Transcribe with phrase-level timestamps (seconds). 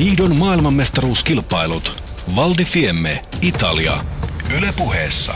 [0.00, 2.02] Hiidon maailmanmestaruuskilpailut.
[2.36, 4.04] Valdi Fiemme, Italia.
[4.58, 5.34] Ylepuheessa.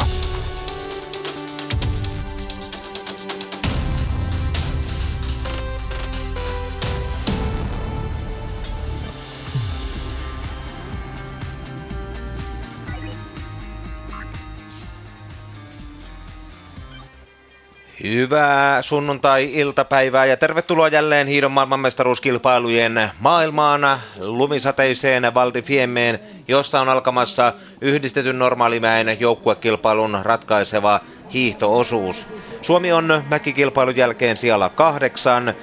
[18.13, 28.39] Hyvää sunnuntai-iltapäivää ja tervetuloa jälleen hiidon maailmanmestaruuskilpailujen maailmaan lumisateiseen Valdi Fiemmeen, jossa on alkamassa yhdistetyn
[28.39, 31.01] normaalimäen joukkuekilpailun ratkaiseva
[31.33, 32.27] hiihtoosuus.
[32.63, 35.55] Suomi on mäkikilpailun jälkeen siellä kahdeksan,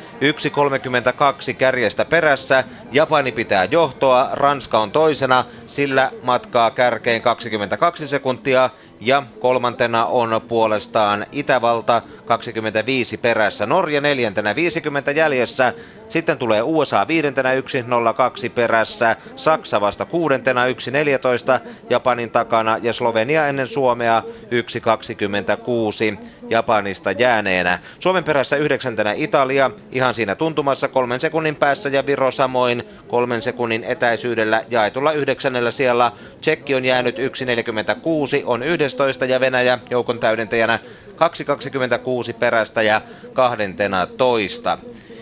[1.50, 8.70] 1.32 kärjestä perässä, Japani pitää johtoa, Ranska on toisena, sillä matkaa kärkeen 22 sekuntia
[9.02, 15.74] ja kolmantena on puolestaan Itävalta 25 perässä, Norja neljäntenä 50 jäljessä,
[16.12, 23.68] sitten tulee USA viidentenä 1.02 perässä, Saksa vasta kuudentena 1.14 Japanin takana ja Slovenia ennen
[23.68, 24.24] Suomea
[26.20, 27.80] 1.26 Japanista jääneenä.
[28.00, 33.84] Suomen perässä yhdeksäntenä Italia, ihan siinä tuntumassa kolmen sekunnin päässä ja Viro samoin kolmen sekunnin
[33.84, 36.12] etäisyydellä jaetulla yhdeksännellä siellä.
[36.42, 37.24] Tsekki on jäänyt 1.46,
[38.46, 43.02] on 11 ja Venäjä joukon täydentäjänä 2.26 perästä ja
[43.34, 44.78] 12.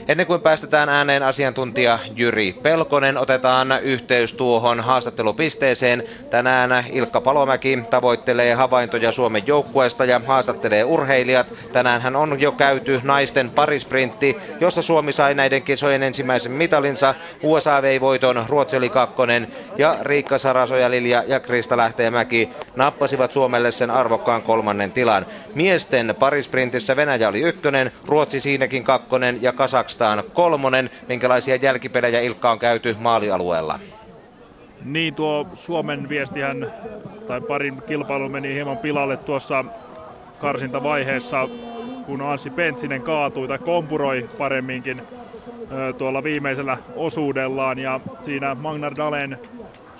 [0.10, 6.04] Ennen kuin päästetään ääneen asiantuntija Jyri Pelkonen, otetaan yhteys tuohon haastattelupisteeseen.
[6.30, 11.48] Tänään Ilkka Palomäki tavoittelee havaintoja Suomen joukkueesta ja haastattelee urheilijat.
[11.74, 17.16] Tänään hän on jo käyty naisten parisprintti, jossa Suomi sai näiden kisojen ensimmäisen mitalinsa.
[17.44, 23.72] USA vei voiton, Ruotsi oli kakkonen ja Riikka Sarasoja, Lilja ja Krista Lähteenmäki nappasivat Suomelle
[23.72, 25.26] sen arvokkaan kolmannen tilan.
[25.56, 30.90] Miesten parisprintissä Venäjä oli ykkönen, Ruotsi siinäkin kakkonen ja Kasaks vastaan kolmonen.
[31.08, 33.80] Minkälaisia jälkipelejä Ilkka on käyty maalialueella?
[34.86, 36.74] Niin tuo Suomen viestihän
[37.28, 39.66] tai parin kilpailu meni hieman pilalle tuossa
[40.40, 41.48] karsintavaiheessa,
[42.06, 45.02] kun Anssi Pentsinen kaatui tai kompuroi paremminkin
[45.98, 49.38] tuolla viimeisellä osuudellaan ja siinä Magnar Dalen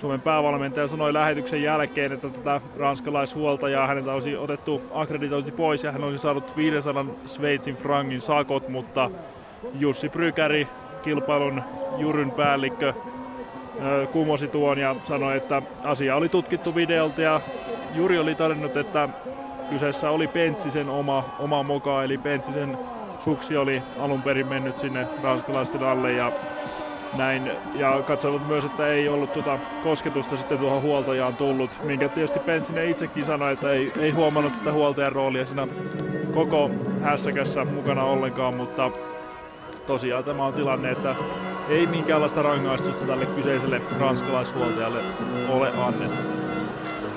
[0.00, 6.04] Suomen päävalmentaja sanoi lähetyksen jälkeen, että tätä ranskalaishuoltajaa häneltä olisi otettu akkreditointi pois ja hän
[6.04, 9.10] olisi saanut 500 Sveitsin frangin sakot, mutta
[9.78, 10.68] Jussi Prykäri,
[11.02, 11.62] kilpailun
[11.98, 12.92] juryn päällikkö,
[14.12, 17.40] kumosi tuon ja sanoi, että asia oli tutkittu videolta ja
[17.94, 19.08] Juri oli todennut, että
[19.70, 22.78] kyseessä oli Pentsisen oma, oma moka, eli Pentsisen
[23.24, 26.32] suksi oli alun perin mennyt sinne ranskalaisten alle ja
[27.16, 27.50] näin.
[27.74, 32.88] Ja katsonut myös, että ei ollut tuota kosketusta sitten tuohon huoltajaan tullut, minkä tietysti Pentsinen
[32.88, 35.68] itsekin sanoi, että ei, ei huomannut sitä huoltajan roolia siinä
[36.34, 36.70] koko
[37.02, 38.90] hässäkässä mukana ollenkaan, mutta
[39.90, 41.16] tosiaan tämä on tilanne, että
[41.68, 45.02] ei minkäänlaista rangaistusta tälle kyseiselle ranskalaishuoltajalle
[45.48, 46.39] ole annettu.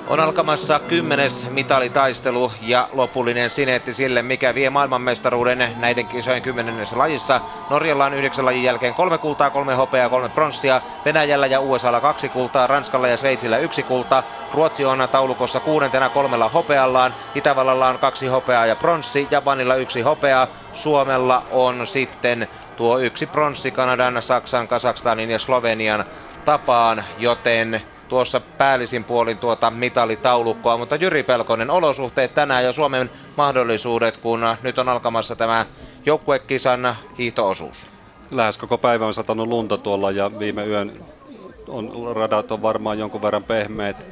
[0.06, 7.40] On alkamassa kymmenes mitalitaistelu ja lopullinen sineetti sille, mikä vie maailmanmestaruuden näiden kisojen kymmenennessä lajissa.
[7.68, 10.82] Norjalla on yhdeksän lajin jälkeen kolme kultaa, kolme hopeaa, kolme pronssia.
[11.04, 14.22] Venäjällä ja USAlla kaksi kultaa, Ranskalla ja Sveitsillä yksi kulta.
[14.52, 17.14] Ruotsi on taulukossa kuudentena kolmella hopeallaan.
[17.34, 20.48] Itävallalla on kaksi hopeaa ja pronssi, Japanilla yksi hopea.
[20.72, 26.04] Suomella on sitten tuo yksi pronssi Kanadan, Saksan, Kasakstanin ja Slovenian
[26.44, 34.16] tapaan, joten tuossa päällisin puolin tuota mitalitaulukkoa, mutta Jyri Pelkonen, olosuhteet tänään ja Suomen mahdollisuudet,
[34.16, 35.66] kun nyt on alkamassa tämä
[36.06, 37.86] joukkuekisan hiihtoosuus.
[38.30, 40.92] Lähes koko päivä on satanut lunta tuolla ja viime yön
[41.68, 44.06] on, radat on varmaan jonkun verran pehmeät.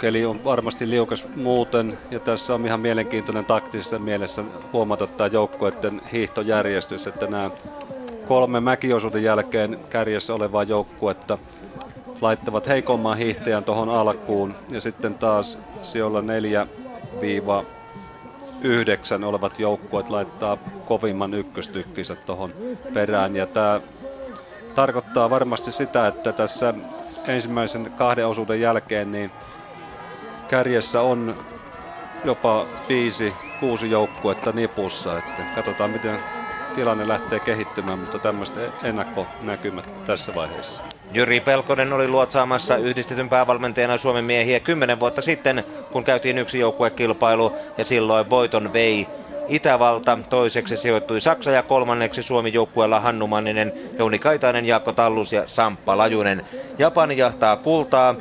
[0.00, 6.00] Keli on varmasti liukas muuten ja tässä on ihan mielenkiintoinen taktisessa mielessä huomata tämä joukkueiden
[6.12, 7.50] hiihtojärjestys, että nämä
[8.26, 11.38] kolme mäkiosuuden jälkeen kärjessä olevaa joukkuetta–
[12.24, 14.54] laittavat heikomman hiihtäjän tuohon alkuun.
[14.70, 16.24] Ja sitten taas sijoilla 4-9
[19.24, 22.54] olevat joukkueet laittaa kovimman ykköstykkinsä tuohon
[22.94, 23.36] perään.
[23.36, 23.80] Ja tämä
[24.74, 26.74] tarkoittaa varmasti sitä, että tässä
[27.28, 29.30] ensimmäisen kahden osuuden jälkeen niin
[30.48, 31.36] kärjessä on
[32.24, 36.20] jopa viisi, kuusi joukkuetta nipussa, että katsotaan miten
[36.74, 40.93] tilanne lähtee kehittymään, mutta tämmöistä ennakkonäkymät tässä vaiheessa.
[41.14, 47.52] Jyri Pelkonen oli luotsaamassa yhdistetyn päävalmentajana Suomen miehiä kymmenen vuotta sitten, kun käytiin yksi joukkuekilpailu
[47.78, 49.08] ja silloin voiton vei
[49.46, 55.42] Itävalta, toiseksi sijoittui Saksa ja kolmanneksi Suomi joukkueella Hannu Manninen, Jouni Kaitainen, Jaakko Tallus ja
[55.46, 56.42] Samppa Lajunen.
[56.78, 58.14] Japani jahtaa kultaa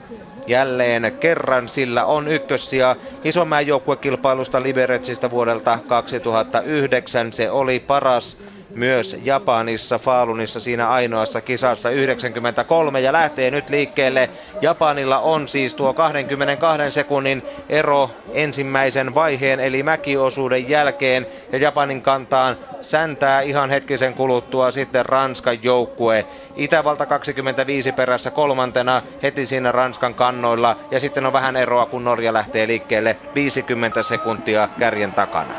[0.48, 7.34] jälleen kerran, sillä on ykkössiä Isomäen joukkuekilpailusta Liberetsistä vuodelta 2009.
[7.34, 8.38] Se oli paras
[8.76, 14.30] myös Japanissa Falunissa siinä ainoassa kisassa 93 ja lähtee nyt liikkeelle.
[14.62, 22.58] Japanilla on siis tuo 22 sekunnin ero ensimmäisen vaiheen eli mäkiosuuden jälkeen ja Japanin kantaan
[22.82, 26.26] säntää ihan hetkisen kuluttua sitten Ranskan joukkue.
[26.56, 32.34] Itävalta 25 perässä kolmantena heti siinä Ranskan kannoilla ja sitten on vähän eroa kun Norja
[32.34, 35.54] lähtee liikkeelle 50 sekuntia kärjen takana.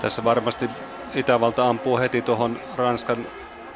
[0.00, 0.70] Tässä varmasti
[1.14, 3.28] Itävalta ampuu heti tuohon Ranskan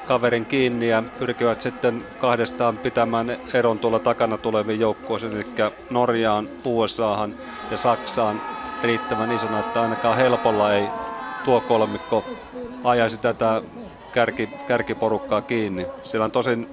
[0.04, 5.44] kaverin kiinni ja pyrkivät sitten kahdestaan pitämään eron tuolla takana tuleviin joukkueisiin, eli
[5.90, 7.36] Norjaan, USAhan
[7.70, 8.42] ja Saksaan
[8.82, 10.92] riittävän isona, että ainakaan helpolla ei
[11.42, 12.28] tuo kolmikko
[12.84, 13.62] ajaisi tätä
[14.12, 15.88] kärki, kärkiporukkaa kiinni.
[16.02, 16.68] Siellä on tosin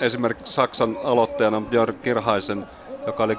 [0.00, 2.66] esimerkiksi Saksan aloittajana Björk Kirhaisen,
[3.06, 3.38] joka oli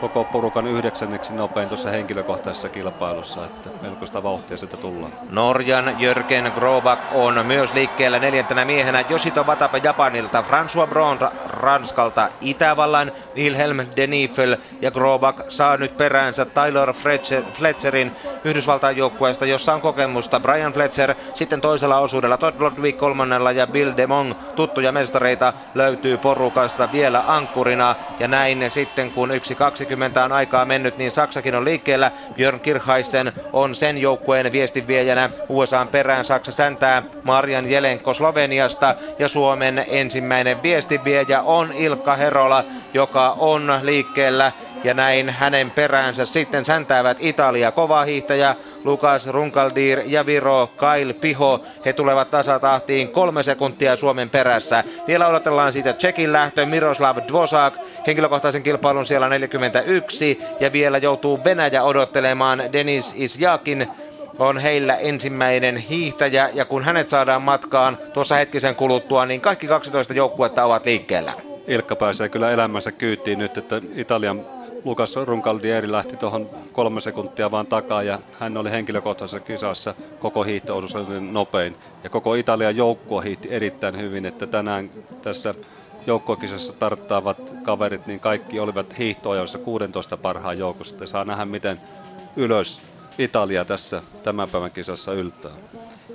[0.00, 5.12] koko porukan yhdeksänneksi nopein tuossa henkilökohtaisessa kilpailussa, että melkoista vauhtia sitä tullaan.
[5.30, 13.12] Norjan Jörgen Grobak on myös liikkeellä neljäntenä miehenä Josito Vatapa Japanilta, François Braun Ranskalta, Itävallan
[13.36, 16.92] Wilhelm Denifel ja Grobak saa nyt peräänsä Tyler
[17.52, 20.40] Fletcherin Yhdysvaltain joukkueesta, jossa on kokemusta.
[20.40, 26.92] Brian Fletcher sitten toisella osuudella, Todd Bloodwick kolmannella ja Bill DeMong, tuttuja mestareita, löytyy porukasta
[26.92, 31.64] vielä ankkurina ja näin sitten kun yksi kaksi 20 on aikaa mennyt, niin Saksakin on
[31.64, 32.10] liikkeellä.
[32.36, 35.30] Björn Kirchheisen on sen joukkueen viestinviejänä.
[35.48, 42.64] USAn perään Saksa säntää Marian Jelenko Sloveniasta ja Suomen ensimmäinen viestinviejä on Ilkka Herola,
[42.94, 44.52] joka on liikkeellä
[44.84, 48.54] ja näin hänen peräänsä sitten säntäävät Italia kova hiihtäjä
[48.84, 51.64] Lukas Runkaldir ja Viro Kail Piho.
[51.84, 54.84] He tulevat tasatahtiin kolme sekuntia Suomen perässä.
[55.06, 57.78] Vielä odotellaan siitä Tsekin lähtö Miroslav Dvosak.
[58.06, 63.88] Henkilökohtaisen kilpailun siellä 41 ja vielä joutuu Venäjä odottelemaan Denis Isjakin
[64.38, 70.14] on heillä ensimmäinen hiihtäjä ja kun hänet saadaan matkaan tuossa hetkisen kuluttua, niin kaikki 12
[70.14, 71.32] joukkuetta ovat liikkeellä.
[71.66, 77.66] Ilkka pääsee kyllä elämänsä kyytiin nyt, että Italian Lukas Runkaldieri lähti tuohon kolme sekuntia vaan
[77.66, 80.82] takaa ja hän oli henkilökohtaisessa kisassa koko hiihto
[81.30, 81.76] nopein.
[82.04, 84.90] Ja koko Italian joukkue hiihti erittäin hyvin, että tänään
[85.22, 85.54] tässä
[86.06, 90.94] joukkuekisassa tarttaavat kaverit, niin kaikki olivat hiihtoajoissa 16 parhaan joukossa.
[90.94, 91.80] Että saa nähdä, miten
[92.36, 92.80] ylös
[93.18, 95.52] Italia tässä tämän päivän kisassa yltää.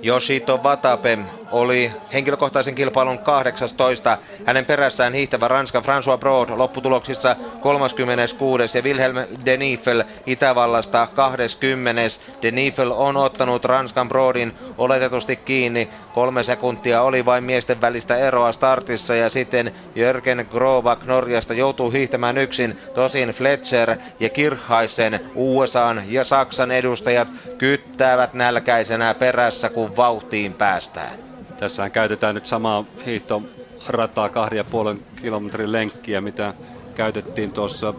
[0.04, 1.18] Yoshito Watape
[1.52, 4.18] oli henkilökohtaisen kilpailun 18.
[4.46, 8.78] Hänen perässään hiihtävä Ranskan François Broad lopputuloksissa 36.
[8.78, 12.02] ja Wilhelm Denifel Itävallasta 20.
[12.42, 15.88] Denifel on ottanut Ranskan Broadin oletetusti kiinni.
[16.14, 22.38] Kolme sekuntia oli vain miesten välistä eroa startissa ja sitten Jörgen Grovak Norjasta joutuu hiihtämään
[22.38, 22.78] yksin.
[22.94, 27.28] Tosin Fletcher ja Kirchheisen USAn ja Saksan edustajat
[27.58, 31.18] kyttäävät nälkäisenä perässä, kun vauhtiin päästään.
[31.56, 36.54] Tässähän käytetään nyt samaa hiihtorataa kahden ja puolen kilometrin lenkkiä, mitä
[36.94, 37.94] käytettiin tuossa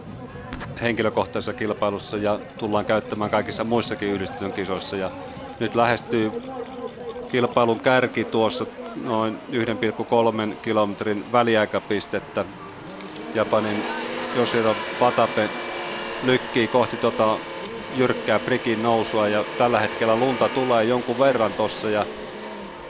[0.80, 4.96] henkilökohtaisessa kilpailussa ja tullaan käyttämään kaikissa muissakin yhdistetyn kisoissa.
[4.96, 5.10] Ja
[5.58, 6.32] nyt lähestyy
[7.28, 9.40] kilpailun kärki tuossa noin
[10.52, 12.46] 1,3 kilometrin väliaikapistettä.
[13.34, 13.88] Japanin
[14.34, 15.50] Yoshiro Watabe
[16.22, 17.40] lykkii kohti tota
[17.90, 22.06] jyrkkää prikin nousua ja tällä hetkellä lunta tulee jonkun verran tossa ja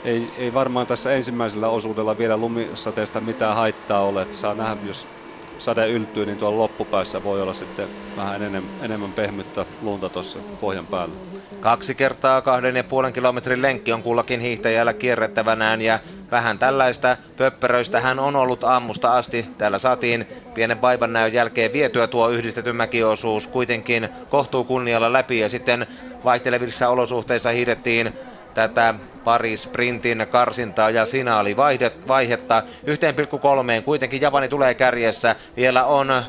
[0.03, 4.27] ei, ei varmaan tässä ensimmäisellä osuudella vielä lumisateesta mitään haittaa ole.
[4.31, 5.18] Saa nähdä, jos
[5.59, 10.87] sade yltyy, niin tuolla loppupäässä voi olla sitten vähän enemmän, enemmän pehmyttä lunta tuossa pohjan
[10.87, 11.15] päällä.
[11.59, 15.99] Kaksi kertaa kahden ja puolen kilometrin lenkki on kullakin hiihtäjällä kierrettävänään ja
[16.31, 19.45] vähän tällaista pöppäröistä hän on ollut aamusta asti.
[19.57, 25.49] Täällä saatiin pienen vaivan näön jälkeen vietyä tuo yhdistetty mäkiosuus kuitenkin kohtuu kunnialla läpi ja
[25.49, 25.87] sitten
[26.23, 28.13] vaihtelevissa olosuhteissa hiidettiin
[28.53, 28.95] tätä
[29.29, 32.63] pari sprintin karsintaa ja finaalivaihetta.
[32.85, 35.35] 1,3 kuitenkin Japani tulee kärjessä.
[35.57, 36.23] Vielä on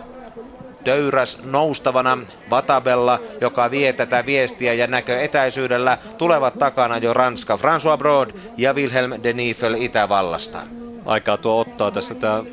[0.84, 2.18] töyräs noustavana
[2.50, 8.74] Vatabella, joka vie tätä viestiä ja näkö etäisyydellä tulevat takana jo Ranska, François Broad ja
[8.74, 10.58] Wilhelm Denifel Itävallasta.
[11.06, 12.44] Aikaa tuo ottaa tässä tämä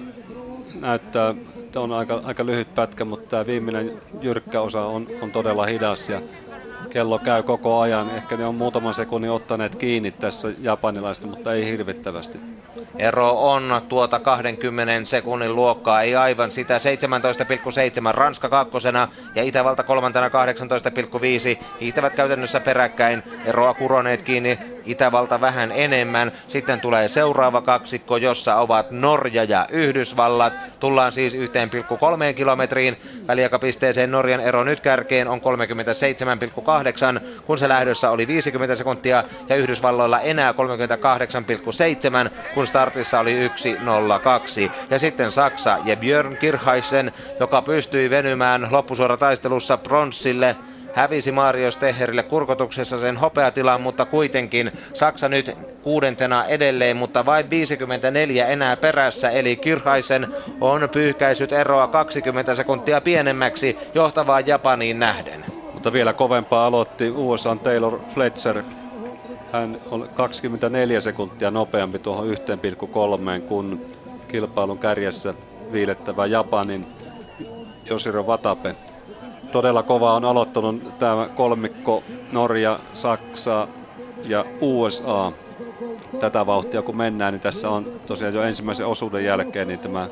[0.79, 5.65] näyttää, että on aika, aika lyhyt pätkä, mutta tämä viimeinen jyrkkä osa on, on todella
[5.65, 6.21] hidas ja
[6.89, 8.09] kello käy koko ajan.
[8.09, 12.39] Ehkä ne on muutaman sekunnin ottaneet kiinni tässä japanilaista, mutta ei hirvittävästi.
[12.99, 20.27] Ero on tuota 20 sekunnin luokkaa, ei aivan sitä 17,7 Ranska kakkosena ja Itävalta kolmantena
[20.27, 23.23] 18,5 hiihtävät käytännössä peräkkäin.
[23.45, 26.31] Eroa kuroneet kiinni Itävalta vähän enemmän.
[26.47, 30.57] Sitten tulee seuraava kaksikko, jossa ovat Norja ja Yhdysvallat.
[30.79, 31.39] Tullaan siis 1,3
[32.35, 32.97] kilometriin.
[33.27, 40.19] Väliaikapisteeseen Norjan ero nyt kärkeen on 37,8, kun se lähdössä oli 50 sekuntia ja Yhdysvalloilla
[40.19, 44.73] enää 38,7, kun startissa oli 1.02.
[44.89, 50.55] Ja sitten Saksa ja Björn Kirchheisen, joka pystyi venymään loppusuorataistelussa pronssille
[50.97, 58.47] hävisi Mario Steherille kurkotuksessa sen hopeatilan, mutta kuitenkin Saksa nyt kuudentena edelleen, mutta vain 54
[58.47, 60.27] enää perässä, eli Kirhaisen
[60.61, 65.45] on pyyhkäisyt eroa 20 sekuntia pienemmäksi johtavaan Japaniin nähden.
[65.73, 68.63] Mutta vielä kovempaa aloitti USA Taylor Fletcher.
[69.51, 73.81] Hän on 24 sekuntia nopeampi tuohon 1,3 kun
[74.27, 75.33] kilpailun kärjessä
[75.71, 76.87] viilettävä Japanin
[77.89, 78.75] Yoshiro Watabe
[79.51, 83.67] todella kova on aloittanut tämä kolmikko Norja, Saksa
[84.23, 85.31] ja USA.
[86.19, 90.07] Tätä vauhtia kun mennään, niin tässä on tosiaan jo ensimmäisen osuuden jälkeen niin tämä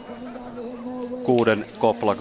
[1.24, 2.16] kuuden kopla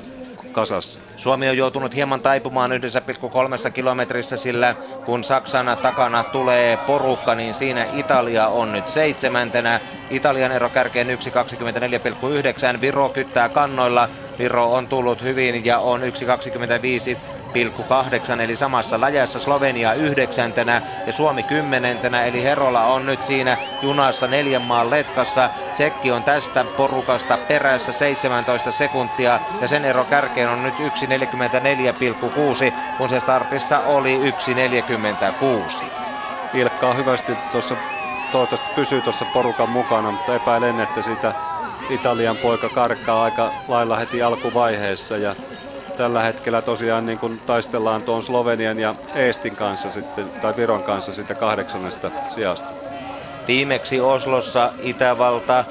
[0.53, 1.01] kasassa.
[1.17, 4.75] Suomi on joutunut hieman taipumaan 1,3 kilometrissä, sillä
[5.07, 9.81] kun Saksan takana tulee porukka, niin siinä Italia on nyt seitsemäntenä.
[10.11, 12.81] Italian ero kärkeen 1,24,9.
[12.81, 14.09] Viro kyttää kannoilla.
[14.39, 16.07] Viro on tullut hyvin ja on 1,25
[17.59, 24.27] 1,8 eli samassa läjässä Slovenia yhdeksäntenä ja Suomi kymmenentenä eli Herola on nyt siinä junassa
[24.29, 25.51] neljän maan letkassa.
[25.73, 30.85] Tsekki on tästä porukasta perässä 17 sekuntia ja sen ero kärkeen on nyt 1,44,6
[32.95, 34.21] kun se startissa oli
[35.85, 35.91] 1,46.
[36.53, 37.77] Ilkka on hyvästi tuossa
[38.31, 41.35] toivottavasti pysyy tuossa porukan mukana, mutta epäilen, että sitä
[41.91, 45.37] Italian poika karkaa aika lailla heti alkuvaiheessa ja
[45.97, 51.13] tällä hetkellä tosiaan niin kuin taistellaan tuon Slovenian ja Eestin kanssa sitten, tai Viron kanssa
[51.13, 52.69] sitten kahdeksannesta sijasta.
[53.49, 55.65] Viimeksi Oslossa Itävalta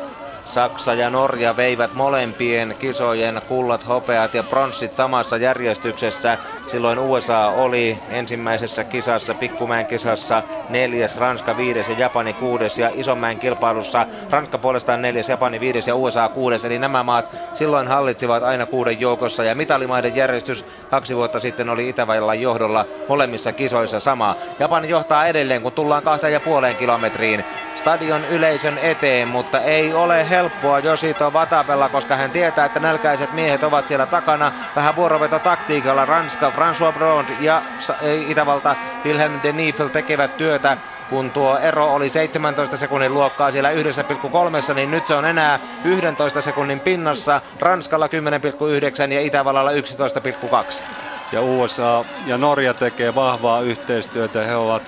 [0.45, 6.37] Saksa ja Norja veivät molempien kisojen kullat, hopeat ja pronssit samassa järjestyksessä.
[6.67, 13.39] Silloin USA oli ensimmäisessä kisassa, Pikkumäen kisassa neljäs, Ranska viides ja Japani kuudes ja Isonmäen
[13.39, 16.65] kilpailussa Ranska puolestaan neljäs, Japani viides ja USA kuudes.
[16.65, 21.89] Eli nämä maat silloin hallitsivat aina kuuden joukossa ja mitalimaiden järjestys kaksi vuotta sitten oli
[21.89, 24.35] Itävallan johdolla molemmissa kisoissa sama.
[24.59, 27.43] Japani johtaa edelleen, kun tullaan kahteen ja puoleen kilometriin
[27.75, 33.63] stadion yleisön eteen, mutta ei ole helppoa Josito Vatapella, koska hän tietää, että nälkäiset miehet
[33.63, 34.51] ovat siellä takana.
[34.75, 37.63] Vähän vuoroveto-taktiikalla Ranska, François Brond ja
[38.25, 44.73] Itävalta Wilhelm de Niefel tekevät työtä kun tuo ero oli 17 sekunnin luokkaa siellä 1,3,
[44.75, 47.41] niin nyt se on enää 11 sekunnin pinnassa.
[47.59, 48.07] Ranskalla
[49.07, 49.77] 10,9 ja Itävallalla 11,2.
[51.31, 54.43] Ja USA ja Norja tekee vahvaa yhteistyötä.
[54.43, 54.83] He ovat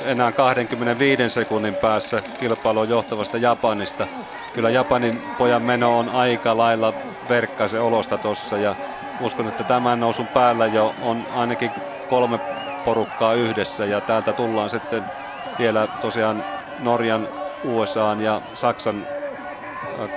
[0.00, 4.06] enää 25 sekunnin päässä kilpailua johtavasta Japanista.
[4.52, 6.94] Kyllä Japanin pojan meno on aika lailla
[7.28, 8.76] verkkaisen olosta tossa ja
[9.20, 11.72] uskon, että tämän nousun päällä jo on ainakin
[12.06, 12.40] kolme
[12.84, 15.12] porukkaa yhdessä ja täältä tullaan sitten
[15.58, 16.44] vielä tosiaan
[16.78, 17.28] Norjan,
[17.62, 19.06] USAn ja Saksan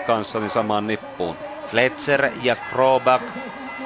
[0.03, 1.37] kanssa niin samaan nippuun.
[1.67, 3.31] Fletcher ja Krobak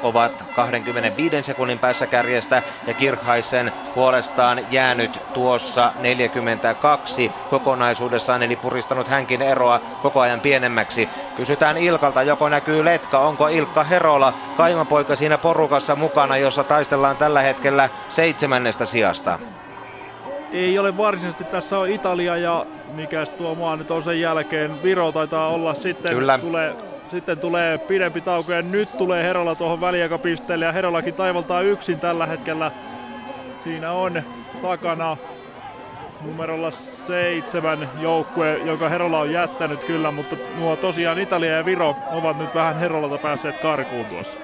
[0.04, 9.42] ovat 25 sekunnin päässä kärjestä ja Kirchheisen puolestaan jäänyt tuossa 42 kokonaisuudessaan, eli puristanut hänkin
[9.42, 11.10] eroa koko ajan pienemmäksi.
[11.38, 17.42] Kysytään Ilkalta, joko näkyy Letka, onko Ilkka Herola kaimapoika siinä porukassa mukana, jossa taistellaan tällä
[17.42, 19.39] hetkellä seitsemännestä sijasta?
[20.51, 24.84] Ei ole varsinaisesti, tässä on Italia ja mikä tuo maa nyt on sen jälkeen.
[24.84, 26.38] Viro taitaa olla sitten, Kyllä.
[26.38, 26.75] tulee
[27.09, 32.25] sitten tulee pidempi tauko ja nyt tulee Herola tuohon väliaikapisteelle ja Herolakin taivaltaa yksin tällä
[32.25, 32.71] hetkellä.
[33.63, 34.23] Siinä on
[34.61, 35.17] takana
[36.21, 42.37] numerolla seitsemän joukkue, joka Herola on jättänyt kyllä, mutta nuo tosiaan Italia ja Viro ovat
[42.37, 44.37] nyt vähän Herolalta päässeet karkuun tuossa.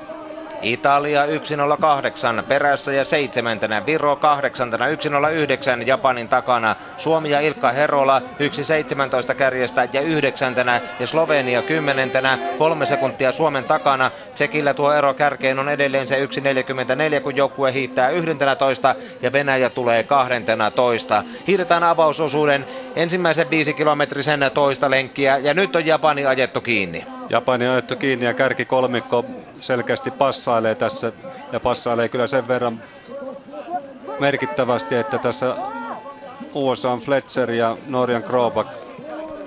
[0.63, 9.35] Italia 108 perässä ja seitsemäntenä, Viro kahdeksantena 109 Japanin takana, Suomi ja Ilkka Herola 117
[9.35, 14.11] kärjestä ja yhdeksäntenä ja Slovenia kymmenentenä, kolme sekuntia Suomen takana.
[14.33, 20.03] Tsekillä tuo ero kärkeen on edelleen se 1.44 kun joukkue hiittää 11 ja Venäjä tulee
[20.03, 21.23] 12.
[21.47, 22.65] Hiidetään avausosuuden
[22.95, 27.05] ensimmäisen viisi kilometrisen toista lenkkiä ja nyt on Japani ajettu kiinni.
[27.29, 29.25] Japani on ajettu kiinni ja kärki kolmikko
[29.59, 31.11] selkeästi passailee tässä
[31.51, 32.79] ja passailee kyllä sen verran
[34.19, 35.57] merkittävästi, että tässä
[36.55, 38.67] USA on Fletcher ja Norjan Krobak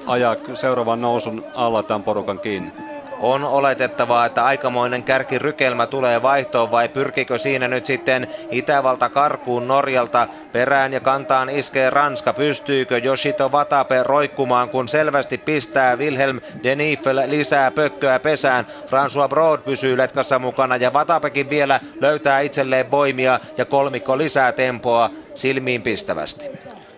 [0.07, 2.73] ajaa seuraavan nousun alla tämän porukan kiinni.
[3.21, 10.29] On oletettavaa, että aikamoinen kärkirykelmä tulee vaihtoon vai pyrkikö siinä nyt sitten Itävalta karkuun Norjalta
[10.53, 12.33] perään ja kantaan iskee Ranska.
[12.33, 18.67] Pystyykö Yoshito Vatape roikkumaan, kun selvästi pistää Wilhelm Denifel lisää pökköä pesään.
[18.87, 25.11] François Broad pysyy letkassa mukana ja Vatapekin vielä löytää itselleen voimia ja kolmikko lisää tempoa
[25.35, 26.45] silmiin pistävästi.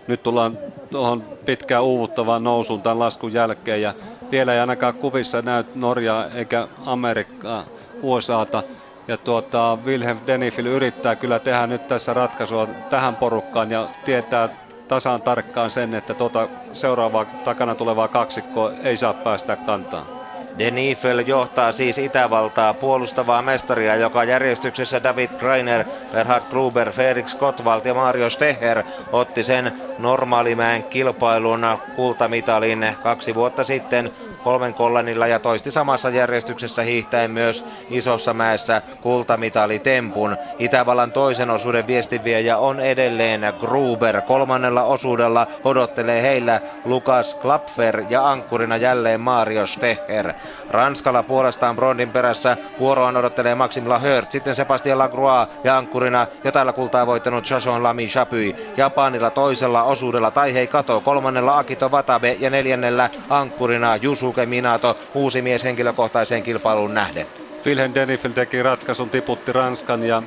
[0.07, 0.57] Nyt tullaan
[0.91, 3.93] tuohon pitkään uuvuttavaan nousuun tämän laskun jälkeen ja
[4.31, 7.65] vielä ei ainakaan kuvissa näy Norjaa eikä Amerikkaa,
[8.01, 8.63] USAta.
[9.07, 14.49] Ja tuota, Wilhelm Denifil yrittää kyllä tehdä nyt tässä ratkaisua tähän porukkaan ja tietää
[14.87, 20.18] tasan tarkkaan sen, että tuota seuraavaa takana tulevaa kaksikkoa ei saa päästä kantaa.
[20.57, 27.93] Denifel johtaa siis Itävaltaa puolustavaa mestaria, joka järjestyksessä David Greiner, Berhard Gruber, Felix Gottwald ja
[27.93, 31.61] Mario Steher otti sen normaalimäen kilpailun
[31.93, 34.11] kultamitalin kaksi vuotta sitten
[34.43, 40.37] kolmen kollanilla ja toisti samassa järjestyksessä hiihtäen myös isossa mäessä kultamitalitempun.
[40.59, 44.21] Itävallan toisen osuuden viestinviejä on edelleen Gruber.
[44.21, 50.33] Kolmannella osuudella odottelee heillä Lukas Klapfer ja ankkurina jälleen Mario Steher.
[50.69, 56.73] Ranskalla puolestaan Brondin perässä vuoroaan odottelee Maxim Lahört, sitten Sebastian Lagroix ja ankkurina jo tällä
[56.73, 58.55] kultaa voittanut Chachon Lami Chapuis.
[58.77, 65.63] Japanilla toisella osuudella hei Kato, kolmannella Akito Watabe ja neljännellä ankkurina Yusuke Minato, uusi mies
[65.63, 67.27] henkilökohtaiseen kilpailuun nähden.
[67.65, 70.23] Wilhelm Denifel teki ratkaisun, tiputti Ranskan ja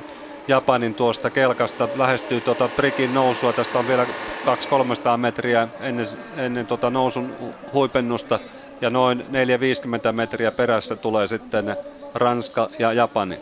[0.47, 3.53] Japanin tuosta kelkasta, lähestyy tuota prikin nousua.
[3.53, 6.05] Tästä on vielä 200-300 metriä ennen,
[6.37, 8.39] ennen tuota nousun huipennusta
[8.81, 11.75] ja noin 450 metriä perässä tulee sitten
[12.15, 13.39] Ranska ja Japani.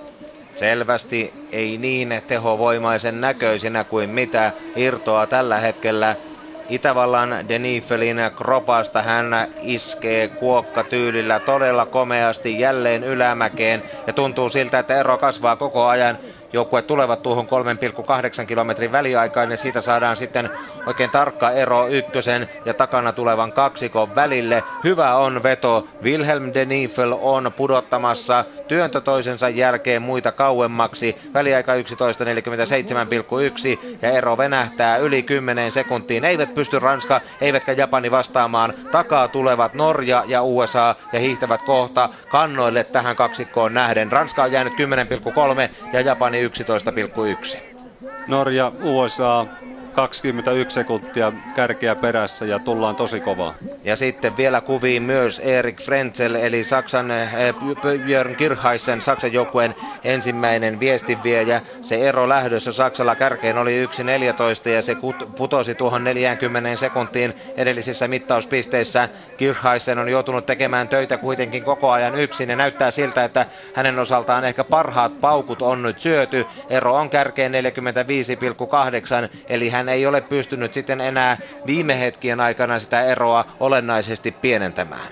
[0.55, 6.15] Selvästi ei niin tehovoimaisen näköisinä kuin mitä irtoaa tällä hetkellä
[6.71, 9.25] Itävallan Denifelin kropasta hän
[9.59, 13.83] iskee kuokka tyylillä todella komeasti jälleen ylämäkeen.
[14.07, 16.17] Ja tuntuu siltä, että ero kasvaa koko ajan
[16.53, 17.47] joukkueet tulevat tuohon
[18.41, 20.49] 3,8 kilometrin väliaikaan ja siitä saadaan sitten
[20.85, 24.63] oikein tarkka ero ykkösen ja takana tulevan kaksikon välille.
[24.83, 25.87] Hyvä on veto.
[26.03, 31.17] Wilhelm de Niefel on pudottamassa työntö toisensa jälkeen muita kauemmaksi.
[31.33, 31.79] Väliaika 11.47,1
[34.01, 36.25] ja ero venähtää yli 10 sekuntiin.
[36.25, 38.73] Eivät pysty Ranska eivätkä Japani vastaamaan.
[38.91, 44.11] Takaa tulevat Norja ja USA ja hiihtävät kohta kannoille tähän kaksikkoon nähden.
[44.11, 44.79] Ranska on jäänyt 10,3
[45.93, 47.57] ja Japani 11,1.
[48.27, 49.47] Norja, USA
[49.93, 53.53] 21 sekuntia kärkeä perässä ja tullaan tosi kovaa.
[53.83, 57.31] Ja sitten vielä kuviin myös Erik Frenzel eli Saksan äh,
[58.05, 61.61] Björn Kirchheisen Saksan joukkueen ensimmäinen viestinviejä.
[61.81, 64.97] Se ero lähdössä Saksalla kärkeen oli 1.14 ja se
[65.37, 69.09] putosi tuohon 40 sekuntiin edellisissä mittauspisteissä.
[69.37, 74.45] Kirchheisen on joutunut tekemään töitä kuitenkin koko ajan yksin ja näyttää siltä, että hänen osaltaan
[74.45, 76.45] ehkä parhaat paukut on nyt syöty.
[76.69, 82.79] Ero on kärkeen 45,8 eli hän hän ei ole pystynyt sitten enää viime hetkien aikana
[82.79, 85.11] sitä eroa olennaisesti pienentämään.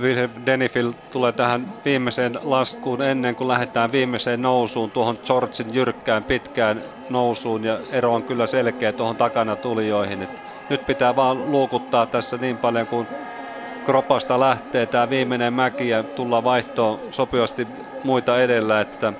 [0.00, 6.82] Wilhelm Denifil tulee tähän viimeiseen laskuun ennen kuin lähdetään viimeiseen nousuun, tuohon Georgin jyrkkään pitkään
[7.08, 10.22] nousuun ja ero on kyllä selkeä tuohon takana tulijoihin.
[10.22, 13.08] Et nyt pitää vaan luukuttaa tässä niin paljon kuin
[13.84, 17.68] kropasta lähtee tämä viimeinen mäki ja tullaan vaihtoon sopivasti
[18.02, 19.12] muita edellä, että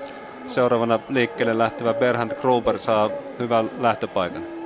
[0.46, 4.60] seuraavana liikkeelle lähtevä Berhard Gruber saa hyvän lähtöpaikan.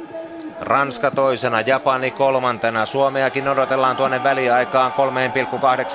[0.61, 2.87] Ranska toisena, Japani kolmantena.
[2.87, 4.93] Suomeakin odotellaan tuonne väliaikaan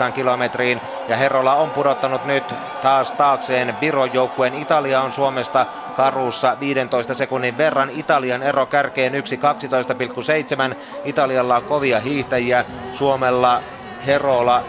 [0.07, 0.81] 3,8 kilometriin.
[1.07, 4.53] Ja Herola on pudottanut nyt taas taakseen Viron joukkueen.
[4.53, 7.89] Italia on Suomesta karuussa 15 sekunnin verran.
[7.89, 10.75] Italian ero kärkeen 1.12,7.
[11.03, 12.65] Italialla on kovia hiihtäjiä.
[12.91, 13.63] Suomella
[14.05, 14.63] Herola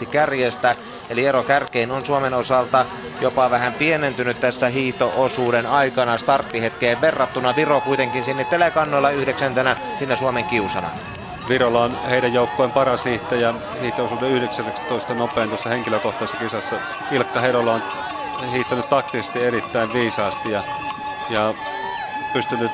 [0.00, 0.76] 1.27,2 kärjestä,
[1.10, 2.86] eli ero kärkeen on Suomen osalta
[3.20, 7.56] jopa vähän pienentynyt tässä hiito-osuuden aikana starttihetkeen verrattuna.
[7.56, 10.90] Viro kuitenkin sinne telekannoilla yhdeksäntenä, sinne Suomen kiusana.
[11.48, 16.76] Virolla on heidän joukkojen paras hiihtäjä, hiito-osuuden 19 nopein tuossa henkilökohtaisessa kisassa.
[17.10, 17.82] Ilkka Herola on
[18.52, 20.62] hiihtänyt taktisesti erittäin viisaasti ja,
[21.30, 21.54] ja
[22.32, 22.70] pystynyt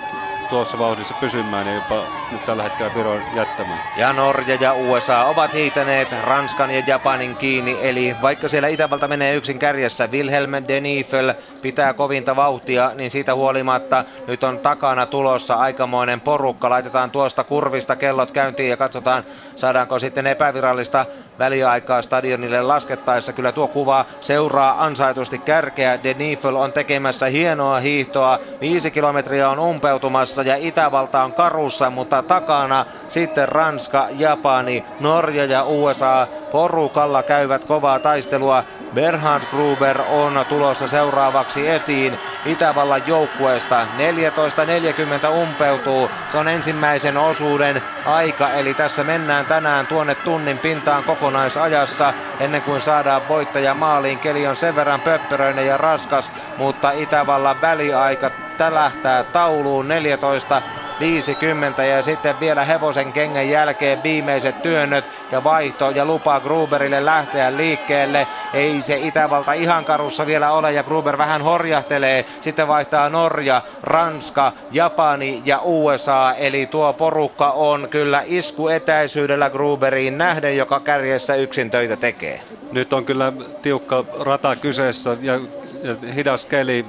[0.50, 3.80] tuossa vauhdissa pysymään ja jopa nyt tällä hetkellä Viron jättämään.
[3.96, 9.34] Ja Norja ja USA ovat hiitäneet Ranskan ja Japanin kiinni, eli vaikka siellä Itävalta menee
[9.34, 16.20] yksin kärjessä, Wilhelm Denifel pitää kovinta vauhtia, niin siitä huolimatta nyt on takana tulossa aikamoinen
[16.20, 16.70] porukka.
[16.70, 19.24] Laitetaan tuosta kurvista kellot käyntiin ja katsotaan
[19.56, 21.06] saadaanko sitten epävirallista
[21.40, 23.32] väliaikaa stadionille laskettaessa.
[23.32, 26.02] Kyllä tuo kuva seuraa ansaitusti kärkeä.
[26.02, 28.38] Denifel on tekemässä hienoa hiihtoa.
[28.60, 35.64] Viisi kilometriä on umpeutumassa ja Itävalta on karussa, mutta takana sitten Ranska, Japani, Norja ja
[35.64, 38.64] USA porukalla käyvät kovaa taistelua.
[38.94, 43.88] Berhard Gruber on tulossa seuraavaksi esiin Itävallan joukkueesta.
[45.26, 46.10] 14.40 umpeutuu.
[46.28, 52.80] Se on ensimmäisen osuuden aika, eli tässä mennään tänään tuonne tunnin pintaan kokonaisajassa ennen kuin
[52.80, 54.20] saadaan voittaja maaliin.
[54.20, 60.62] Keli on sen verran pöppöröinen ja raskas, mutta Itävallan väliaika tälähtää tauluun 14
[61.00, 67.56] 50 ja sitten vielä hevosen kengän jälkeen viimeiset työnnöt ja vaihto ja lupa Gruberille lähteä
[67.56, 68.26] liikkeelle.
[68.54, 72.24] Ei se Itävalta ihan karussa vielä ole ja Gruber vähän horjahtelee.
[72.40, 76.34] Sitten vaihtaa Norja, Ranska, Japani ja USA.
[76.38, 82.40] Eli tuo porukka on kyllä isku etäisyydellä Gruberiin nähden, joka kärjessä yksin töitä tekee.
[82.72, 83.32] Nyt on kyllä
[83.62, 85.40] tiukka rata kyseessä ja,
[85.82, 86.84] ja hidas keli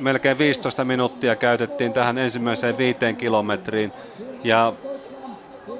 [0.00, 3.92] melkein 15 minuuttia käytettiin tähän ensimmäiseen viiteen kilometriin.
[4.44, 4.72] Ja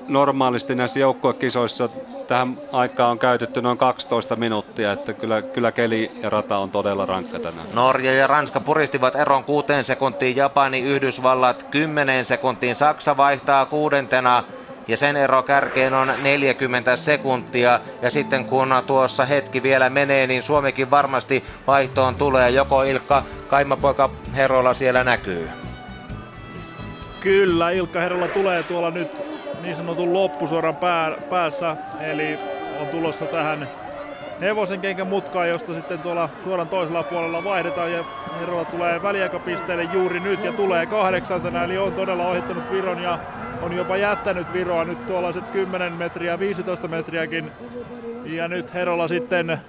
[0.08, 1.88] normaalisti näissä joukkuekisoissa
[2.28, 7.06] tähän aikaan on käytetty noin 12 minuuttia, että kyllä, kyllä keli ja rata on todella
[7.06, 7.66] rankka tänään.
[7.74, 14.44] Norja ja Ranska puristivat eron kuuteen sekuntiin, Japani, Yhdysvallat 10 sekuntiin, Saksa vaihtaa kuudentena
[14.88, 17.80] ja sen ero kärkeen on 40 sekuntia.
[18.02, 22.50] Ja sitten kun tuossa hetki vielä menee, niin Suomikin varmasti vaihtoon tulee.
[22.50, 25.50] Joko Ilkka Kaimapoika Herola siellä näkyy?
[27.20, 29.22] Kyllä, Ilkka Herola tulee tuolla nyt
[29.62, 31.76] niin sanotun loppusuoran pää, päässä.
[32.00, 32.38] Eli
[32.80, 33.68] on tulossa tähän
[34.40, 38.04] hevosen kenkän mutkaan, josta sitten tuolla suoran toisella puolella vaihdetaan ja
[38.40, 43.18] Herola tulee väliaikapisteelle juuri nyt ja tulee kahdeksantena, eli on todella ohittanut Viron ja
[43.62, 47.50] on jopa jättänyt Viroa nyt tuollaiset 10 metriä, 15 metriäkin.
[48.24, 49.60] Ja nyt Herola sitten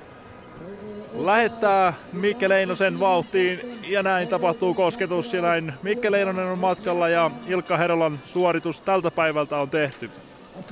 [1.13, 7.31] lähettää Mikke Leinosen vauhtiin ja näin tapahtuu kosketus ja näin Mikke Leinonen on matkalla ja
[7.47, 10.09] Ilkka Herolan suoritus tältä päivältä on tehty.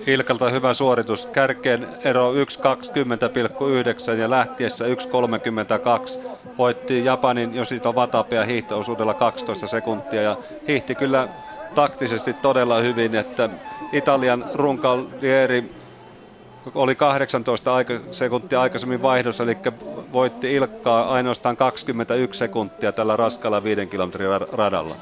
[0.07, 1.25] Ilkalta hyvä suoritus.
[1.25, 4.91] Kärkeen ero 1.20,9 ja lähtiessä 1.32.
[6.57, 11.27] Voitti Japanin Yoshito Watapea hiihtoosuudella 12 sekuntia ja hiihti kyllä
[11.77, 13.49] taktisesti todella hyvin, että
[13.91, 15.71] Italian runkalieri
[16.75, 19.57] oli 18 aika, sekuntia aikaisemmin vaihdossa, eli
[20.13, 24.95] voitti Ilkkaa ainoastaan 21 sekuntia tällä raskalla 5 kilometrin radalla.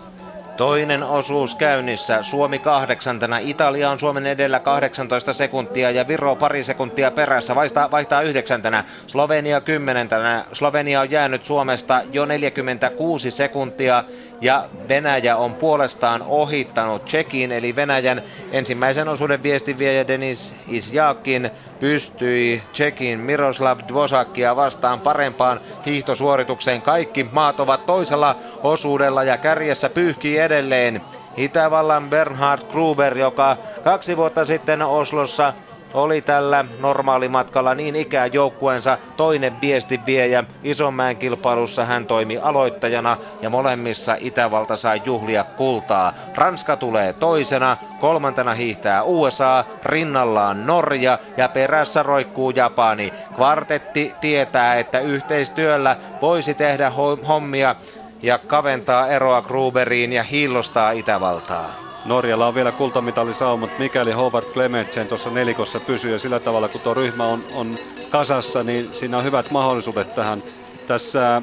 [0.58, 2.24] Toinen osuus käynnissä.
[2.24, 3.38] Suomi kahdeksantena.
[3.38, 7.56] Italia on Suomen edellä 18 sekuntia ja Viro pari sekuntia perässä.
[7.56, 8.84] Vaihtaa, vaihtaa yhdeksäntenä.
[9.08, 10.46] Slovenia kymmenentenä.
[10.54, 14.04] Slovenia on jäänyt Suomesta jo 46 sekuntia
[14.42, 18.22] ja Venäjä on puolestaan ohittanut Tsekin, eli Venäjän
[18.52, 26.82] ensimmäisen osuuden viestinviejä Denis Isjakin pystyi Tsekin Miroslav Dvosakia vastaan parempaan hiihtosuoritukseen.
[26.82, 31.02] Kaikki maat ovat toisella osuudella ja kärjessä pyyhkii edelleen
[31.38, 35.54] Itävallan Bernhard Gruber, joka kaksi vuotta sitten Oslossa
[35.96, 40.44] oli tällä normaalimatkalla niin ikään joukkueensa toinen viestinviejä.
[40.64, 46.14] Isonmäen kilpailussa hän toimi aloittajana ja molemmissa Itävalta sai juhlia kultaa.
[46.36, 53.14] Ranska tulee toisena, kolmantena hiihtää USA, rinnallaan Norja ja perässä roikkuu Japani.
[53.36, 56.92] Kvartetti tietää, että yhteistyöllä voisi tehdä
[57.28, 57.76] hommia
[58.22, 61.85] ja kaventaa eroa Gruberiin ja hiillostaa Itävaltaa.
[62.06, 66.94] Norjalla on vielä kultamitalisaumat, mikäli Howard Clementsen tuossa nelikossa pysyy ja sillä tavalla kun tuo
[66.94, 67.76] ryhmä on, on
[68.10, 70.44] kasassa, niin siinä on hyvät mahdollisuudet tähän.
[70.88, 71.42] Tässä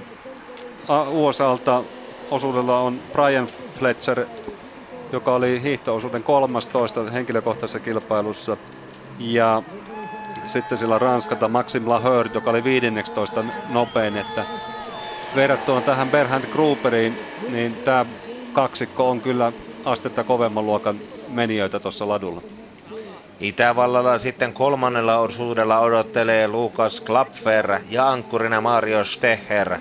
[1.10, 1.82] USAlta
[2.30, 3.46] osuudella on Brian
[3.78, 4.26] Fletcher,
[5.12, 8.56] joka oli hiihtoosuuden 13 henkilökohtaisessa kilpailussa.
[9.18, 9.62] Ja
[10.46, 14.44] sitten sillä Ranskalta Maxim Laheur, joka oli 15 nopein, että
[15.36, 18.06] verrattuna tähän Berhand Grupperiin, niin tämä
[18.52, 19.52] kaksikko on kyllä
[19.84, 20.96] astetta kovemman luokan
[21.28, 22.42] menijöitä tuossa ladulla.
[23.40, 29.78] Itävallalla sitten kolmannella osuudella odottelee Lukas Klapfer ja ankkurina Mario Steher.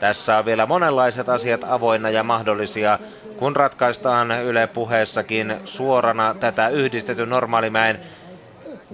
[0.00, 2.98] Tässä on vielä monenlaiset asiat avoinna ja mahdollisia,
[3.38, 8.00] kun ratkaistaan Yle puheessakin suorana tätä yhdistetyn normaalimäen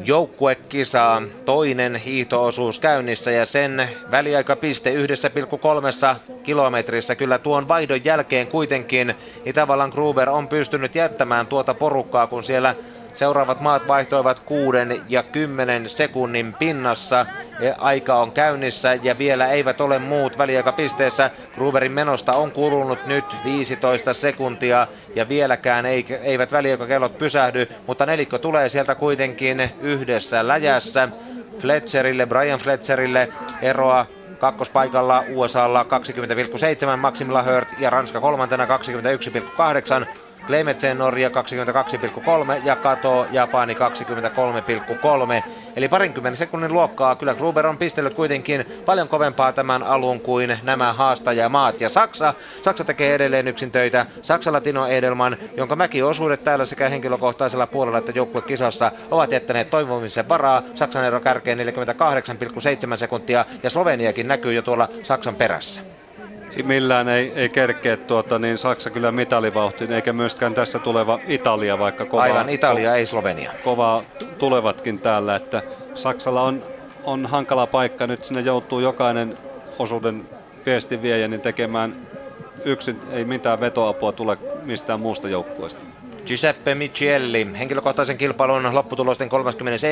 [0.05, 1.23] joukkuekisaa.
[1.45, 7.15] Toinen hiihtoosuus käynnissä ja sen väliaikapiste 1,3 kilometrissä.
[7.15, 12.75] Kyllä tuon vaihdon jälkeen kuitenkin Itävallan Gruber on pystynyt jättämään tuota porukkaa, kun siellä
[13.19, 17.27] Seuraavat maat vaihtoivat kuuden ja kymmenen sekunnin pinnassa.
[17.79, 21.31] Aika on käynnissä ja vielä eivät ole muut väliaikapisteessä.
[21.55, 25.87] Gruberin menosta on kulunut nyt 15 sekuntia ja vieläkään
[26.23, 31.09] eivät väliaikakellot pysähdy, mutta nelikko tulee sieltä kuitenkin yhdessä läjässä.
[31.61, 33.29] Fletcherille, Brian Fletcherille
[33.63, 34.07] eroa
[34.39, 35.87] kakkospaikalla USAlla
[36.93, 40.07] 20,7 Maxim Lahört ja Ranska kolmantena 21,8
[40.49, 41.35] Klemetsen Norja 22,3
[42.63, 45.51] ja Kato Japani 23,3.
[45.77, 47.17] Eli parinkymmenen sekunnin luokkaa.
[47.17, 51.81] Kyllä Gruber on pistellyt kuitenkin paljon kovempaa tämän alun kuin nämä haastajamaat.
[51.81, 54.07] Ja Saksa, Saksa tekee edelleen yksin töitä.
[54.23, 60.63] Saksalla Tino Edelman, jonka mäkiosuudet täällä sekä henkilökohtaisella puolella että joukkuekisassa ovat jättäneet toivomisen varaa.
[60.75, 65.81] Saksan ero kärkeen 48,7 sekuntia ja Sloveniakin näkyy jo tuolla Saksan perässä
[66.63, 72.07] millään ei, ei kerkeä tuota, niin Saksa kyllä mitalivauhtiin, eikä myöskään tässä tuleva Italia, vaikka
[72.07, 73.53] kova, Aivan, Italia, ko- ei Slovenia.
[73.63, 74.05] Kovaa
[74.39, 75.63] tulevatkin täällä, että
[75.95, 76.65] Saksalla on,
[77.03, 79.35] on hankala paikka, nyt sinne joutuu jokainen
[79.79, 80.29] osuuden
[80.67, 81.97] viestinviejä niin tekemään
[82.65, 85.98] yksin, ei mitään vetoapua tule mistään muusta joukkueesta.
[86.29, 89.87] Giuseppe Michielli, henkilökohtaisen kilpailun lopputulosten 31.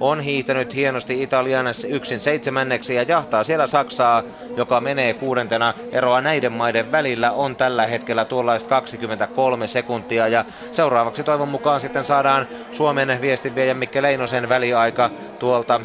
[0.00, 4.22] on hiihtänyt hienosti Italian yksin seitsemänneksi ja jahtaa siellä Saksaa,
[4.56, 5.74] joka menee kuudentena.
[5.92, 12.04] Eroa näiden maiden välillä on tällä hetkellä tuollaista 23 sekuntia ja seuraavaksi toivon mukaan sitten
[12.04, 15.80] saadaan Suomen viestinviejä Mikke Leinosen väliaika tuolta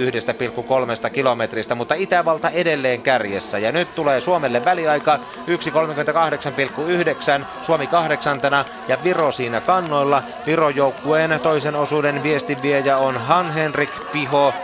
[0.00, 3.58] 1,3 kilometristä, mutta Itävalta edelleen kärjessä.
[3.58, 5.18] Ja nyt tulee Suomelle väliaika
[7.40, 10.22] 1.38,9, Suomi kahdeksantena ja Viro siinä kannoilla.
[10.46, 14.54] Viro joukkueen toisen osuuden viestinviejä on Han-Henrik Piho,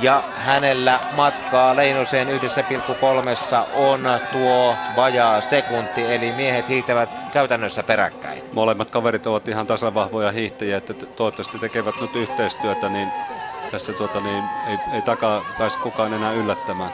[0.00, 2.34] ja hänellä matkaa Leinoseen 1,3
[3.72, 8.42] on tuo vajaa sekunti, eli miehet hiihtävät käytännössä peräkkäin.
[8.52, 13.12] Molemmat kaverit ovat ihan tasavahvoja hiihtäjiä, että toivottavasti tekevät nyt yhteistyötä, niin
[13.72, 16.90] tässä tuota, niin ei, ei takaa pääse kukaan enää yllättämään.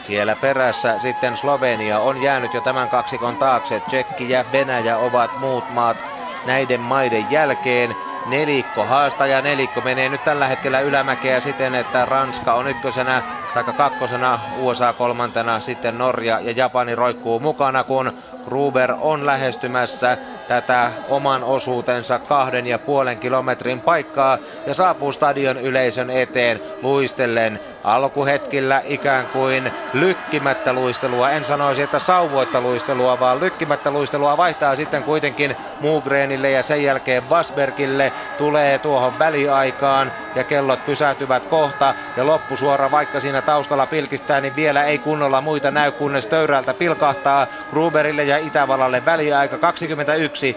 [0.00, 3.80] Siellä perässä sitten Slovenia on jäänyt jo tämän kaksikon taakse.
[3.80, 6.06] Tsekki ja Venäjä ovat muut maat
[6.44, 7.96] näiden maiden jälkeen.
[8.24, 13.22] Nelikko haastaja nelikko menee nyt tällä hetkellä ylämäkeä siten, että Ranska on ykkösenä
[13.54, 18.12] tai kakkosena, USA kolmantena, sitten Norja ja Japani roikkuu mukana, kun
[18.42, 26.10] Gruber on lähestymässä tätä oman osuutensa kahden ja puolen kilometrin paikkaa ja saapuu stadion yleisön
[26.10, 31.30] eteen luistellen alkuhetkillä ikään kuin lykkimättä luistelua.
[31.30, 37.22] En sanoisi, että sauvoitta luistelua, vaan lykkimättä luistelua vaihtaa sitten kuitenkin Mugreenille ja sen jälkeen
[37.28, 44.56] Basbergille tulee tuohon väliaikaan ja kellot pysähtyvät kohta ja loppusuora vaikka siinä taustalla pilkistää, niin
[44.56, 50.56] vielä ei kunnolla muita näy, kunnes töyrältä pilkahtaa Gruberille ja Itävallalle väliaika 21,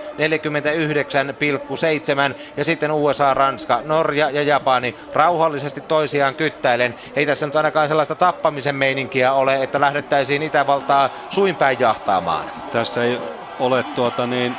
[2.34, 6.96] 49,7 ja sitten USA, Ranska, Norja ja Japani rauhallisesti toisiaan kyttäilen.
[7.16, 12.46] Ei tässä nyt ainakaan sellaista tappamisen meininkiä ole, että lähdettäisiin Itävaltaa suinpäin jahtaamaan.
[12.72, 13.20] Tässä ei
[13.60, 14.56] ole tuota niin,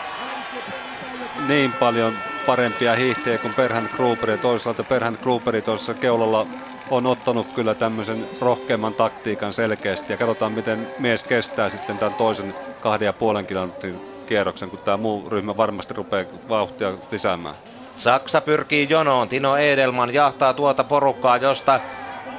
[1.49, 6.47] niin paljon parempia hiihtäjiä kuin Perhan Gruber toisaalta Perhan Gruberi tuossa keulalla
[6.91, 12.55] on ottanut kyllä tämmöisen rohkeamman taktiikan selkeästi ja katsotaan miten mies kestää sitten tämän toisen
[12.81, 17.55] kahden ja puolen kilometrin kierroksen, kun tämä muu ryhmä varmasti rupeaa vauhtia lisäämään.
[17.97, 19.29] Saksa pyrkii jonoon.
[19.29, 21.81] Tino Edelman jahtaa tuota porukkaa, josta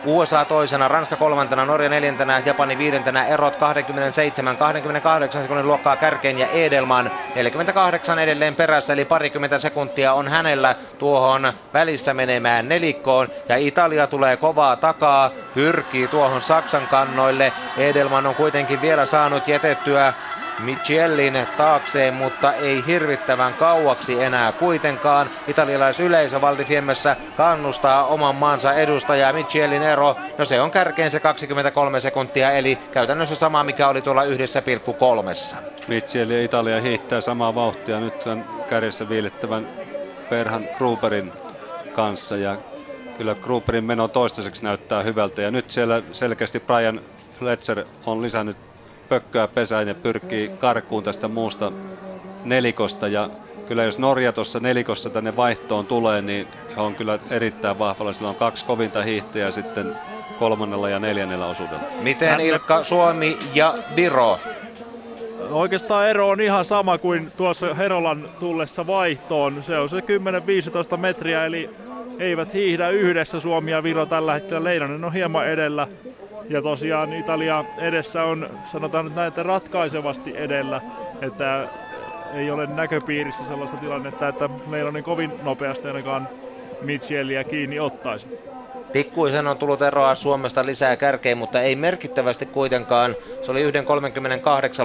[0.03, 6.47] USA toisena, Ranska kolmantena, Norja neljäntenä, Japani viidentenä, erot 27, 28 sekunnin luokkaa kärkeen ja
[6.47, 14.07] Edelman 48 edelleen perässä, eli parikymmentä sekuntia on hänellä tuohon välissä menemään nelikkoon ja Italia
[14.07, 17.53] tulee kovaa takaa, pyrkii tuohon Saksan kannoille.
[17.77, 20.13] Edelman on kuitenkin vielä saanut jätettyä
[20.59, 25.29] Michellin taakseen, mutta ei hirvittävän kauaksi enää kuitenkaan.
[25.47, 29.33] Italialaisyleisö Valdifiemmessä kannustaa oman maansa edustajaa.
[29.33, 34.23] Michellin ero, no se on kärkeen se 23 sekuntia, eli käytännössä sama mikä oli tuolla
[34.23, 35.57] 1,3.
[35.87, 39.67] Michel ja Italia hiihtää samaa vauhtia nyt tämän kärjessä viilettävän
[40.29, 41.33] Perhan Gruberin
[41.91, 42.57] kanssa ja
[43.13, 47.01] kyllä Gruberin meno toistaiseksi näyttää hyvältä ja nyt siellä selkeästi Brian
[47.39, 48.57] Fletcher on lisännyt
[49.09, 51.71] pökköä pesään ja pyrkii karkuun tästä muusta
[52.43, 53.07] nelikosta.
[53.07, 53.29] Ja
[53.67, 58.13] kyllä jos Norja tuossa nelikossa tänne vaihtoon tulee, niin he on kyllä erittäin vahvalla.
[58.13, 59.95] Sillä on kaksi kovinta hiihtäjää sitten
[60.39, 61.83] kolmannella ja neljännellä osuudella.
[62.01, 64.39] Miten Ilkka Suomi ja Viro?
[65.51, 69.63] Oikeastaan ero on ihan sama kuin tuossa Herolan tullessa vaihtoon.
[69.63, 69.99] Se on se
[70.93, 71.69] 10-15 metriä, eli
[72.19, 74.63] eivät hiihdä yhdessä Suomi ja Viro tällä hetkellä.
[74.63, 75.87] Leinonen on hieman edellä
[76.49, 80.81] ja tosiaan Italia edessä on, sanotaan nyt näin, että ratkaisevasti edellä,
[81.21, 81.67] että
[82.35, 86.27] ei ole näköpiirissä sellaista tilannetta, että meillä on niin kovin nopeasti ainakaan
[86.81, 88.25] Michelia kiinni ottaisi.
[88.91, 93.15] Pikkuisen on tullut eroa Suomesta lisää kärkeen, mutta ei merkittävästi kuitenkaan.
[93.41, 93.71] Se oli 1,38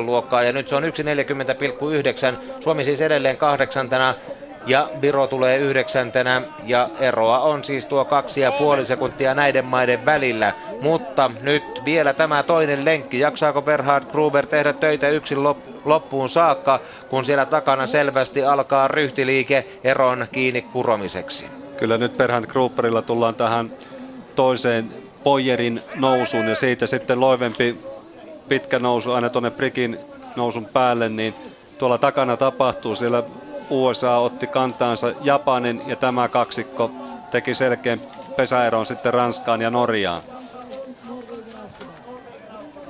[0.06, 0.90] luokkaa ja nyt se on 1,40,9.
[2.60, 4.14] Suomi siis edelleen kahdeksantena
[4.66, 10.04] ja Viro tulee yhdeksäntenä ja eroa on siis tuo kaksi ja puoli sekuntia näiden maiden
[10.04, 10.52] välillä.
[10.80, 13.18] Mutta nyt vielä tämä toinen lenkki.
[13.18, 15.38] Jaksaako Berhard Gruber tehdä töitä yksin
[15.84, 21.46] loppuun saakka, kun siellä takana selvästi alkaa ryhtiliike eron kiinni kuromiseksi?
[21.76, 23.70] Kyllä nyt Berhard Gruberilla tullaan tähän
[24.36, 24.92] toiseen
[25.24, 27.78] Poyerin nousuun ja siitä sitten loivempi
[28.48, 29.98] pitkä nousu aina tuonne Prikin
[30.36, 31.34] nousun päälle, niin
[31.78, 32.96] tuolla takana tapahtuu.
[32.96, 33.22] Siellä
[33.70, 36.90] USA otti kantaansa Japanin ja tämä kaksikko
[37.30, 38.00] teki selkeän
[38.36, 40.22] pesäeron sitten Ranskaan ja Norjaan.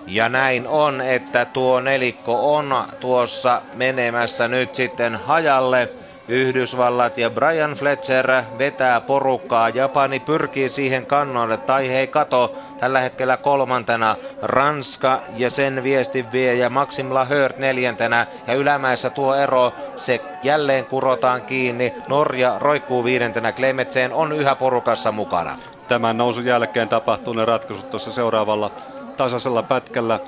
[0.06, 5.88] Ja näin on, että tuo nelikko on tuossa menemässä nyt sitten hajalle.
[6.28, 9.68] Yhdysvallat ja Brian Fletcher vetää porukkaa.
[9.68, 16.54] Japani pyrkii siihen kannoille, tai hei kato, tällä hetkellä kolmantena Ranska ja sen viesti vie
[16.54, 18.26] ja Maxim Lahört neljäntenä.
[18.46, 21.92] Ja ylämäessä tuo ero, se jälleen kurotaan kiinni.
[22.08, 25.58] Norja roikkuu viidentenä, Klemetseen on yhä porukassa mukana.
[25.88, 28.70] Tämän nousun jälkeen tapahtuu ne ratkaisut tuossa seuraavalla
[29.16, 30.20] tasaisella pätkällä.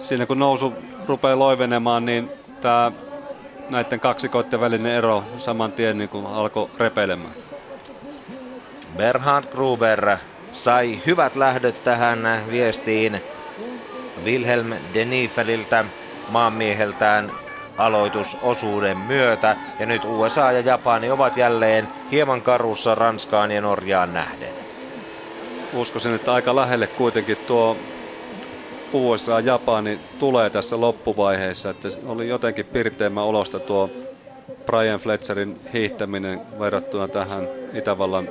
[0.00, 0.74] Siinä kun nousu
[1.06, 2.92] rupeaa loivenemaan, niin tämä
[3.68, 7.34] näiden kaksikoiden välinen ero saman tien niin kuin alkoi repeilemään.
[8.96, 10.16] Berhard Gruber
[10.52, 12.18] sai hyvät lähdöt tähän
[12.50, 13.20] viestiin
[14.24, 15.84] Wilhelm Denifeliltä
[16.28, 17.32] maanmieheltään
[17.78, 19.56] aloitusosuuden myötä.
[19.78, 24.54] Ja nyt USA ja Japani ovat jälleen hieman karussa Ranskaan ja Norjaan nähden.
[25.72, 27.76] Uskoisin, että aika lähelle kuitenkin tuo
[28.94, 33.90] USA-Japani tulee tässä loppuvaiheessa, että oli jotenkin pirteemmä olosta tuo
[34.66, 38.28] Brian Fletcherin hiihtäminen verrattuna tähän Itävallan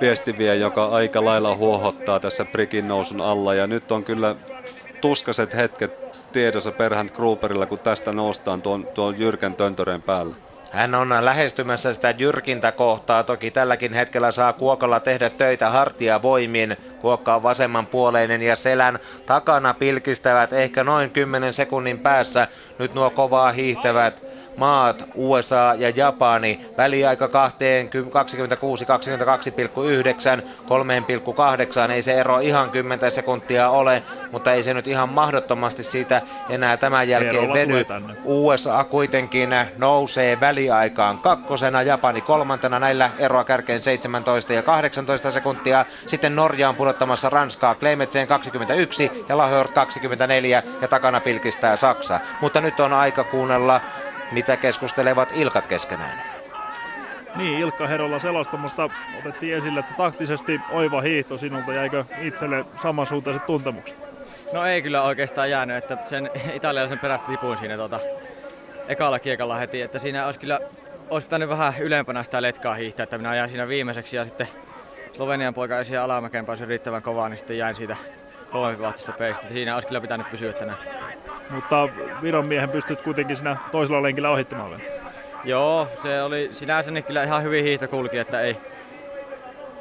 [0.00, 3.54] viestiviä, joka aika lailla huohottaa tässä prikin nousun alla.
[3.54, 4.36] Ja nyt on kyllä
[5.00, 5.94] tuskaset hetket
[6.32, 10.36] tiedossa Perhant Gruberilla, kun tästä noustaan tuon, tuon jyrkän töntöreen päälle.
[10.70, 13.24] Hän on lähestymässä sitä jyrkintä kohtaa.
[13.24, 16.76] Toki tälläkin hetkellä saa Kuokalla tehdä töitä hartia voimin.
[16.98, 22.48] Kuokka on vasemman puoleinen ja selän takana pilkistävät ehkä noin 10 sekunnin päässä.
[22.78, 24.25] Nyt nuo kovaa hiihtävät
[24.56, 26.60] maat USA ja Japani.
[26.76, 30.42] Väliaika 26, 22,9,
[31.86, 31.90] 3,8.
[31.90, 36.76] Ei se ero ihan 10 sekuntia ole, mutta ei se nyt ihan mahdottomasti siitä enää
[36.76, 37.86] tämän jälkeen veny.
[38.24, 45.84] USA kuitenkin nousee väliaikaan kakkosena, Japani kolmantena, näillä eroa kärkeen 17 ja 18 sekuntia.
[46.06, 52.20] Sitten Norja on pudottamassa Ranskaa Klemetseen 21 ja Lahört 24 ja takana pilkistää Saksa.
[52.40, 53.80] Mutta nyt on aika kuunnella
[54.32, 56.22] mitä keskustelevat ilkat keskenään.
[57.36, 61.72] Niin, Ilkka Herolla selostamasta otettiin esille, että taktisesti oiva hiihto sinulta.
[61.72, 63.96] Jäikö itselle samansuuntaiset tuntemukset?
[64.52, 68.00] No ei kyllä oikeastaan jäänyt, että sen italialaisen perästä tipuin siinä tota,
[68.88, 70.60] ekalla kiekalla heti, että siinä olisi kyllä
[71.10, 74.48] olisi pitänyt vähän ylempänä sitä letkaa hiihtää, että minä jäin siinä viimeiseksi ja sitten
[75.12, 77.96] Slovenian poika ei siihen alamäkeen päässyt riittävän kovaa, niin sitten jäin siitä
[78.50, 79.46] kolme peistä.
[79.52, 80.78] Siinä olisi kyllä pitänyt pysyä tänään.
[81.50, 81.88] Mutta
[82.22, 84.82] Viron miehen pystyt kuitenkin siinä toisella lenkillä ohittamaan vielä.
[85.44, 88.56] Joo, se oli sinänsä niin kyllä ihan hyvin hiihto kulki, että ei,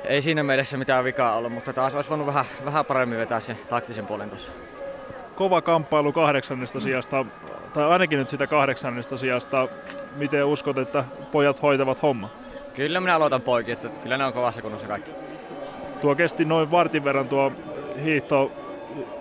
[0.04, 3.60] ei siinä mielessä mitään vikaa ollut, mutta taas olisi voinut vähän, vähän paremmin vetää sen
[3.70, 4.52] taktisen puolen tuossa.
[5.36, 7.26] Kova kamppailu kahdeksannesta sijasta,
[7.74, 9.68] tai ainakin nyt sitä kahdeksannesta sijasta.
[10.16, 12.30] Miten uskot, että pojat hoitavat homma?
[12.76, 15.12] Kyllä minä aloitan poikin, että kyllä ne on kovassa kunnossa kaikki.
[16.02, 17.52] Tuo kesti noin vartin verran tuo
[18.04, 18.52] hiihto,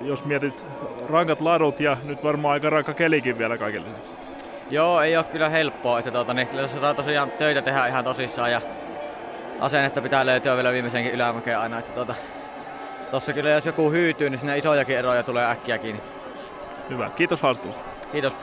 [0.00, 0.66] jos mietit
[1.10, 3.86] rankat ladut ja nyt varmaan aika rankka kelikin vielä kaikille.
[4.70, 8.52] Joo, ei ole kyllä helppoa, että tuota, niin, jos saa tosiaan töitä tehdä ihan tosissaan
[8.52, 8.60] ja
[9.60, 11.78] asennetta pitää löytyä vielä viimeisenkin ylämäkeen aina.
[11.78, 12.14] Että tuota,
[13.10, 16.02] tossa kyllä jos joku hyytyy, niin sinne isojakin eroja tulee äkkiä kiinni.
[16.90, 17.84] Hyvä, kiitos haastattelusta.
[18.12, 18.38] Kiitos.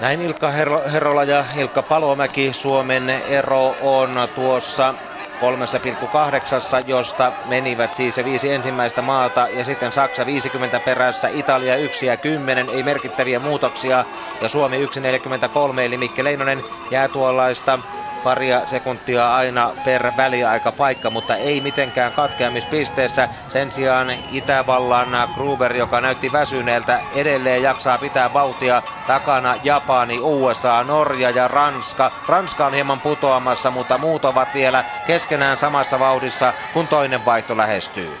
[0.00, 0.50] Näin Ilkka
[0.92, 2.52] Herola ja Ilkka Palomäki.
[2.52, 4.94] Suomen ero on tuossa
[5.40, 9.48] 3,8, josta menivät siis se viisi ensimmäistä maata.
[9.48, 14.04] Ja sitten Saksa 50 perässä, Italia 1 ja 10, ei merkittäviä muutoksia.
[14.40, 17.78] Ja Suomi 1,43 eli Mikke Leinonen jää tuollaista
[18.22, 23.28] paria sekuntia aina per väliaika paikka, mutta ei mitenkään katkeamispisteessä.
[23.48, 31.30] Sen sijaan Itävallan Gruber, joka näytti väsyneeltä, edelleen jaksaa pitää vauhtia takana Japani, USA, Norja
[31.30, 32.12] ja Ranska.
[32.26, 38.20] Ranska on hieman putoamassa, mutta muut ovat vielä keskenään samassa vauhdissa, kun toinen vaihto lähestyy.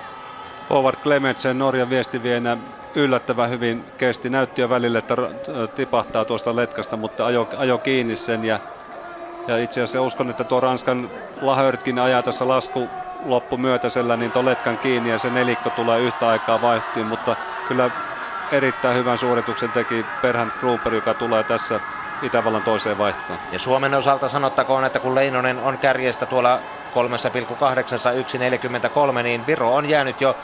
[0.70, 2.56] Howard Clementsen Norjan viestivienä
[2.94, 4.30] yllättävän hyvin kesti.
[4.30, 5.16] Näytti jo välillä, että
[5.74, 8.60] tipahtaa tuosta letkasta, mutta ajo, ajo kiinni sen ja
[9.50, 11.10] ja itse asiassa uskon, että tuo Ranskan
[11.40, 16.28] Lahörtkin ajaa tässä lasku loppu myötäisellä, niin tuon letkan kiinni ja se nelikko tulee yhtä
[16.28, 17.90] aikaa vaihtiin, mutta kyllä
[18.50, 21.80] erittäin hyvän suorituksen teki Perhan Gruber, joka tulee tässä
[22.22, 23.38] Itävallan toiseen vaihtoon.
[23.50, 30.20] Ja Suomen osalta sanottakoon, että kun Leinonen on kärjestä tuolla 3,8 niin Viro on jäänyt
[30.20, 30.36] jo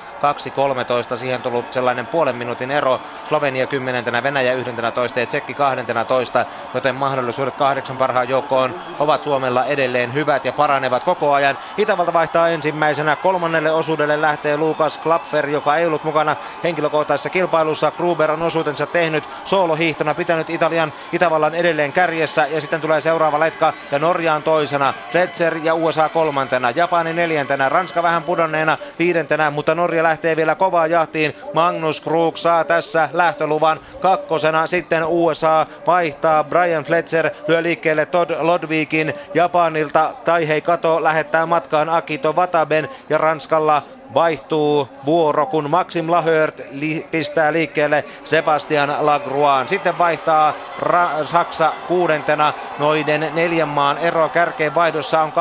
[1.13, 1.17] 2.13.
[1.17, 3.01] Siihen tullut sellainen puolen minuutin ero.
[3.25, 10.15] Slovenia 10, Venäjä 11 ja Tsekki 12, joten mahdollisuudet kahdeksan parhaan joukkoon ovat Suomella edelleen
[10.15, 11.59] hyvät ja paranevat koko ajan.
[11.77, 13.17] Itävalta vaihtaa ensimmäisenä.
[13.17, 17.93] Kolmannelle osuudelle lähtee Lukas Klapfer, joka ei ollut mukana henkilökohtaisessa kilpailussa.
[17.97, 23.73] Gruber on osuutensa tehnyt soolohiihtona, pitänyt Italian Itävallan edelleen kärjessä ja sitten tulee seuraava letka
[23.91, 24.95] ja Norjaan toisena.
[25.11, 30.87] Fletcher ja USA kolmantena Japani neljäntenä, Ranska vähän pudonneena viidentenä, mutta Norja lähtee vielä kovaa
[30.87, 31.35] jahtiin.
[31.53, 39.15] Magnus Krug saa tässä lähtöluvan kakkosena, sitten USA vaihtaa, Brian Fletcher lyö liikkeelle Todd Lodvikin
[39.35, 43.83] Japanilta, tai hei Kato lähettää matkaan Akito Wataben ja Ranskalla
[44.15, 49.69] vaihtuu vuoro, kun Maxim Lahört li- pistää liikkeelle Sebastian Lagruan.
[49.69, 55.33] Sitten vaihtaa Ra- Saksa kuudentena noiden neljän maan ero kärkeen vaihdossa on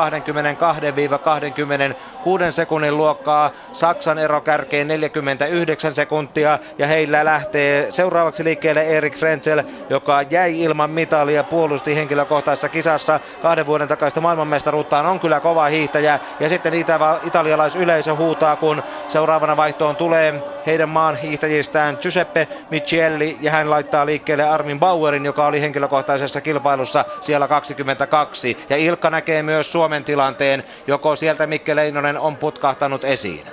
[2.26, 3.50] 22-26 sekunnin luokkaa.
[3.72, 10.90] Saksan ero kärkeen 49 sekuntia ja heillä lähtee seuraavaksi liikkeelle Erik Frenzel, joka jäi ilman
[10.90, 17.18] mitalia puolusti henkilökohtaisessa kisassa kahden vuoden takaista maailmanmestaruuttaan on kyllä kova hiihtäjä ja sitten itä-
[17.22, 24.44] italialaisyleisö huutaa kun seuraavana vaihtoon tulee heidän maan hiihtäjistään Giuseppe Michielli ja hän laittaa liikkeelle
[24.44, 28.56] Armin Bauerin, joka oli henkilökohtaisessa kilpailussa siellä 22.
[28.70, 33.46] Ja Ilkka näkee myös Suomen tilanteen, joko sieltä Mikke Leinonen on putkahtanut esiin.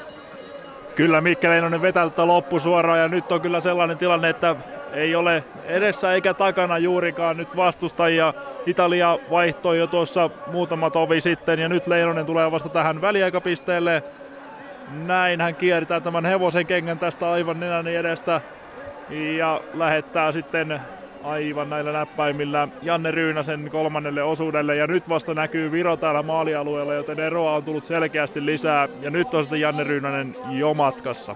[0.95, 4.55] Kyllä Mikke Leinonen vetää loppu suoraan ja nyt on kyllä sellainen tilanne, että
[4.93, 8.34] ei ole edessä eikä takana juurikaan nyt vastustajia.
[8.66, 14.03] Italia vaihtoi jo tuossa muutama tovi sitten ja nyt Leinonen tulee vasta tähän väliaikapisteelle.
[14.94, 18.41] Näin hän kiertää tämän hevosen kengän tästä aivan nenäni edestä
[19.38, 20.82] ja lähettää sitten
[21.24, 24.76] aivan näillä näppäimillä Janne Ryynäsen kolmannelle osuudelle.
[24.76, 28.88] Ja nyt vasta näkyy Viro täällä maalialueella, joten eroa on tullut selkeästi lisää.
[29.02, 31.36] Ja nyt on sitten Janne Ryynänen jo matkassa.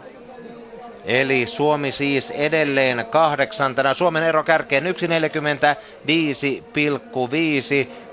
[1.06, 3.94] Eli Suomi siis edelleen kahdeksantena.
[3.94, 4.90] Suomen ero kärkeen 1.45,5.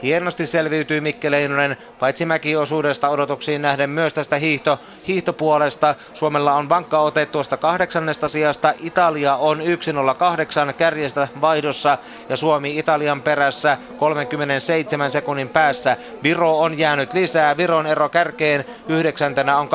[0.05, 4.79] Hienosti selviytyy Mikke Leinonen, paitsi mäkiosuudesta odotuksiin nähden myös tästä hiihto,
[5.09, 5.95] hiihtopuolesta.
[6.15, 8.75] Suomella on vankka ote tuosta kahdeksannesta sijasta.
[8.79, 11.99] Italia on 1.08 kärjestä vaihdossa
[12.29, 15.97] ja Suomi Italian perässä 37 sekunnin päässä.
[16.23, 17.57] Viro on jäänyt lisää.
[17.57, 19.69] Viron ero kärkeen yhdeksäntenä on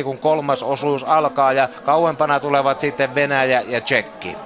[0.00, 4.36] 2.21 kun kolmas osuus alkaa ja Kauempana tulevat sitten Venäjä ja Tsekki.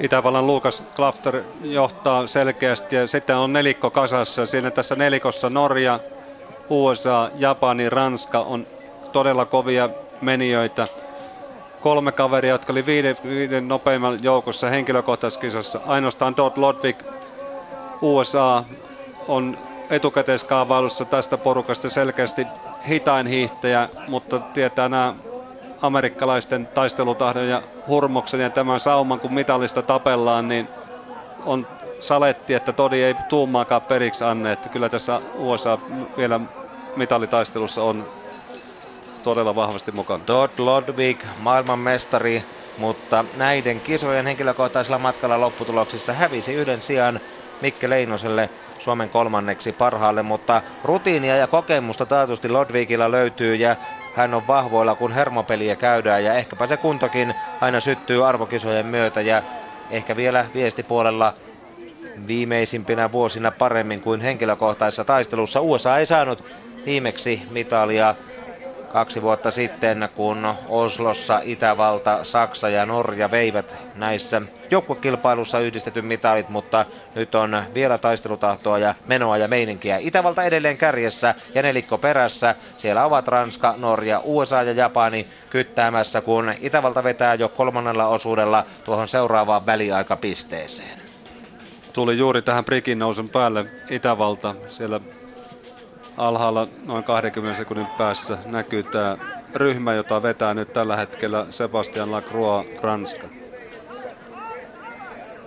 [0.00, 4.46] Itävallan Lukas Klafter johtaa selkeästi ja sitten on nelikko kasassa.
[4.46, 6.00] Siinä tässä nelikossa Norja,
[6.70, 8.66] USA, Japani, Ranska on
[9.12, 9.90] todella kovia
[10.20, 10.88] menijöitä.
[11.80, 15.80] Kolme kaveria, jotka oli viiden, viiden nopeimman joukossa henkilökohtaiskisassa.
[15.86, 17.02] Ainoastaan Dodd Lodvig
[18.00, 18.64] USA
[19.28, 19.58] on
[19.90, 22.46] etukäteiskaavailussa tästä porukasta selkeästi
[22.88, 25.14] hitain hiihtäjä, mutta tietää nämä
[25.82, 30.70] amerikkalaisten taistelutahdon ja hurmoksen ja tämän sauman, kun mitallista tapellaan, niin
[31.38, 31.66] on
[32.00, 35.78] saletti, että Todi ei tuumaakaan periksi anne, että kyllä tässä USA
[36.16, 36.40] vielä
[36.94, 38.08] mitalitaistelussa on
[39.22, 40.24] todella vahvasti mukana.
[40.24, 42.44] Todd Lodvig, maailmanmestari,
[42.76, 47.20] mutta näiden kisojen henkilökohtaisella matkalla lopputuloksissa hävisi yhden sijaan
[47.60, 53.76] Mikke Leinoselle Suomen kolmanneksi parhaalle, mutta rutiinia ja kokemusta taatusti Lodvigilla löytyy ja
[54.12, 59.42] hän on vahvoilla, kun hermopeliä käydään ja ehkäpä se kuntokin aina syttyy arvokisojen myötä ja
[59.90, 61.34] ehkä vielä viestipuolella
[62.26, 65.60] viimeisimpinä vuosina paremmin kuin henkilökohtaisessa taistelussa.
[65.60, 66.44] USA ei saanut
[66.86, 68.14] viimeksi mitalia
[68.92, 76.86] kaksi vuotta sitten, kun Oslossa Itävalta, Saksa ja Norja veivät näissä joukkuekilpailussa yhdistetyn mitalit, mutta
[77.14, 79.96] nyt on vielä taistelutahtoa ja menoa ja meininkiä.
[79.96, 82.54] Itävalta edelleen kärjessä ja nelikko perässä.
[82.78, 89.08] Siellä ovat Ranska, Norja, USA ja Japani kyttäämässä, kun Itävalta vetää jo kolmannella osuudella tuohon
[89.08, 91.00] seuraavaan väliaikapisteeseen.
[91.92, 94.54] Tuli juuri tähän prikin nousun päälle Itävalta.
[94.68, 95.00] Siellä
[96.16, 99.18] alhaalla noin 20 sekunnin päässä näkyy tämä
[99.54, 103.28] ryhmä, jota vetää nyt tällä hetkellä Sebastian Lacroix Ranska.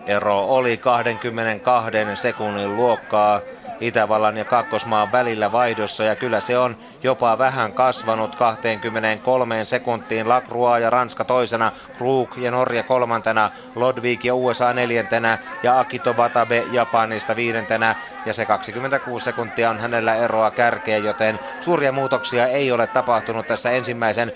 [0.05, 3.41] Ero oli 22 sekunnin luokkaa.
[3.88, 10.29] Itävallan ja Kakkosmaan välillä vaihdossa ja kyllä se on jopa vähän kasvanut 23 sekuntiin.
[10.29, 16.63] Lacroix ja Ranska toisena, Krug ja Norja kolmantena, Lodvik ja USA neljäntenä ja Akito Watabe
[16.67, 22.88] Japanista viidentenä ja se 26 sekuntia on hänellä eroa kärkeen, joten suuria muutoksia ei ole
[22.88, 24.31] tapahtunut tässä ensimmäisen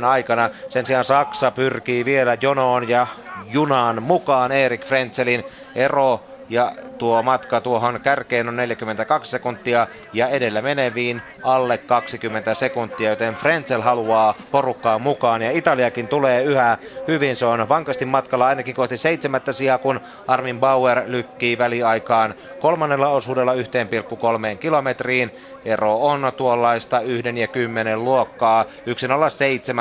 [0.00, 0.50] 1,3 aikana.
[0.68, 3.06] Sen sijaan Saksa pyrkii vielä jonoon ja
[3.46, 10.62] junaan mukaan Erik Frenzelin ero ja tuo matka tuohon kärkeen on 42 sekuntia ja edellä
[10.62, 16.78] meneviin alle 20 sekuntia, joten Frenzel haluaa porukkaa mukaan ja Italiakin tulee yhä
[17.08, 17.36] hyvin.
[17.36, 23.54] Se on vankasti matkalla ainakin kohti seitsemättä sijaa, kun Armin Bauer lykkii väliaikaan kolmannella osuudella
[23.54, 25.30] 1,3 kilometriin.
[25.64, 28.64] Ero on tuollaista 1 ja 10 luokkaa,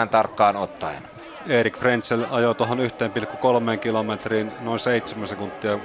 [0.03, 1.03] 1,07 tarkkaan ottaen.
[1.47, 5.79] Erik Frenzel ajoi tuohon 1,3 kilometriin noin 7 sekuntia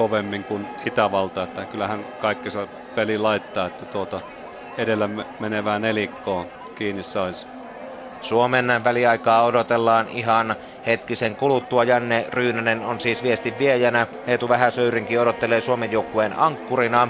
[0.00, 4.20] kovemmin kuin Itävalta, että kyllähän kaikkensa peli laittaa, että tuota
[4.78, 7.46] edellä menevää nelikkoa kiinni saisi.
[8.20, 11.84] Suomen väliaikaa odotellaan ihan hetkisen kuluttua.
[11.84, 14.06] Janne Ryynänen on siis viestin viejänä.
[14.26, 17.08] Eetu Vähäsöyrinkin odottelee Suomen joukkueen ankkurina.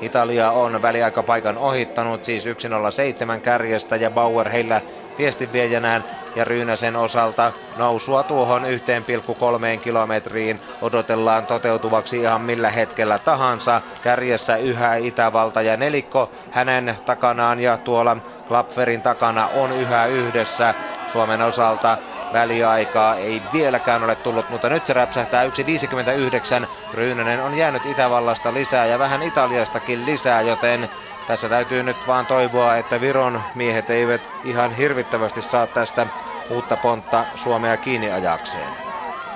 [0.00, 4.82] Italia on väliaikapaikan ohittanut siis 107 kärjestä ja Bauer heillä
[5.20, 6.04] viestinviejänään
[6.34, 13.82] ja Ryynäsen osalta nousua tuohon 1,3 kilometriin odotellaan toteutuvaksi ihan millä hetkellä tahansa.
[14.00, 18.16] Kärjessä yhä Itävalta ja nelikko hänen takanaan ja tuolla
[18.46, 20.74] Klapferin takana on yhä yhdessä
[21.06, 21.98] Suomen osalta
[22.32, 26.68] väliaikaa ei vieläkään ole tullut, mutta nyt se räpsähtää 1.59.
[26.92, 30.88] Ryynänen on jäänyt Itävallasta lisää ja vähän Italiastakin lisää, joten
[31.26, 36.06] tässä täytyy nyt vaan toivoa, että Viron miehet eivät ihan hirvittävästi saa tästä
[36.48, 38.76] uutta pontta Suomea kiinni ajakseen.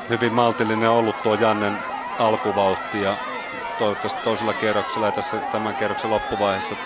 [0.08, 1.84] Hyvin maltillinen ollut tuo Jannen
[2.18, 3.18] alkuvauhti ja
[3.76, 6.76] toivottavasti toisella kierroksella ja tässä tämän kierroksen loppuvaiheessa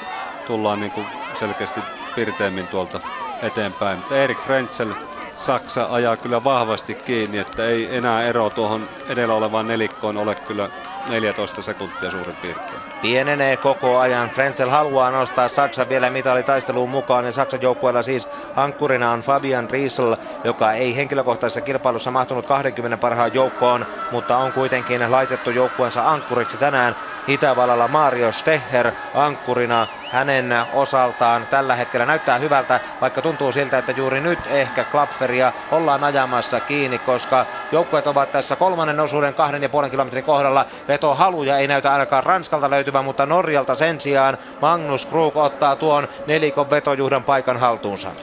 [0.45, 1.85] tullaan niin kuin selkeästi
[2.15, 3.01] pirteemmin tuolta
[3.43, 4.05] eteenpäin.
[4.11, 4.95] Erik Frenzel
[5.37, 10.71] Saksa ajaa kyllä vahvasti kiinni, että ei enää ero tuohon edellä olevaan nelikkoon ole kyllä
[11.09, 12.83] 14 sekuntia suurin piirtein.
[13.01, 14.31] Pienenee koko ajan.
[14.31, 20.17] Frenzel haluaa nostaa Saksa vielä mitalitaisteluun mukaan ja Saksan joukkueella siis ankkurina on Fabian Riesel,
[20.45, 26.97] joka ei henkilökohtaisessa kilpailussa mahtunut 20 parhaan joukkoon, mutta on kuitenkin laitettu joukkueensa ankkuriksi tänään
[27.29, 34.21] Itävallalla Mario Steher ankkurina hänen osaltaan tällä hetkellä näyttää hyvältä, vaikka tuntuu siltä, että juuri
[34.21, 39.91] nyt ehkä Klapferia ollaan ajamassa kiinni, koska joukkueet ovat tässä kolmannen osuuden kahden ja puolen
[39.91, 40.67] kilometrin kohdalla.
[40.89, 46.71] Vetohaluja ei näytä ainakaan Ranskalta löytyvän, mutta Norjalta sen sijaan Magnus Krug ottaa tuon nelikon
[46.71, 48.15] vetojuhdan paikan haltuunsa.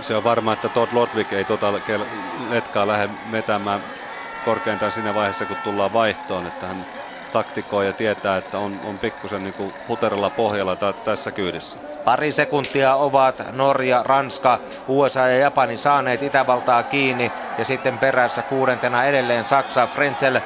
[0.00, 1.72] Se on varma, että Todd Lodvik ei tota
[2.38, 3.82] letkaa lähde vetämään
[4.42, 6.86] korkeintaan siinä vaiheessa, kun tullaan vaihtoon, että hän
[7.30, 11.78] taktikoi ja tietää, että on, on pikkusen niin kuin huteralla pohjalla t- tässä kyydissä.
[12.04, 14.58] Pari sekuntia ovat Norja, Ranska,
[14.88, 19.86] USA ja Japani saaneet Itävaltaa kiinni ja sitten perässä kuudentena edelleen Saksa.
[19.86, 20.40] Frenzel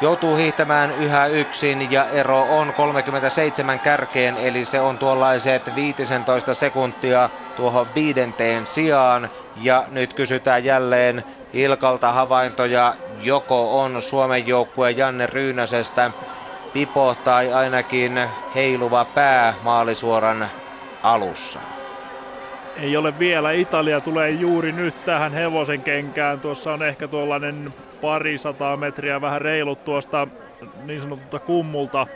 [0.00, 7.30] joutuu hiihtämään yhä yksin ja ero on 37 kärkeen, eli se on tuollaiset 15 sekuntia
[7.54, 9.28] tuohon viidenteen sijaan.
[9.54, 16.10] Ja nyt kysytään jälleen Ilkalta havaintoja, joko on Suomen joukkue Janne Ryynäsestä
[16.72, 18.20] pipo tai ainakin
[18.54, 20.48] heiluva pää maalisuoran
[21.02, 21.60] alussa.
[22.76, 23.52] Ei ole vielä.
[23.52, 26.40] Italia tulee juuri nyt tähän hevosen kenkään.
[26.40, 30.28] Tuossa on ehkä tuollainen pari sataa metriä vähän reilut tuosta
[30.84, 32.06] niin sanotulta kummulta.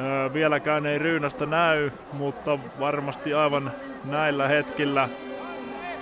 [0.00, 3.72] Öö, vieläkään ei Ryynästä näy, mutta varmasti aivan
[4.04, 5.08] näillä hetkillä.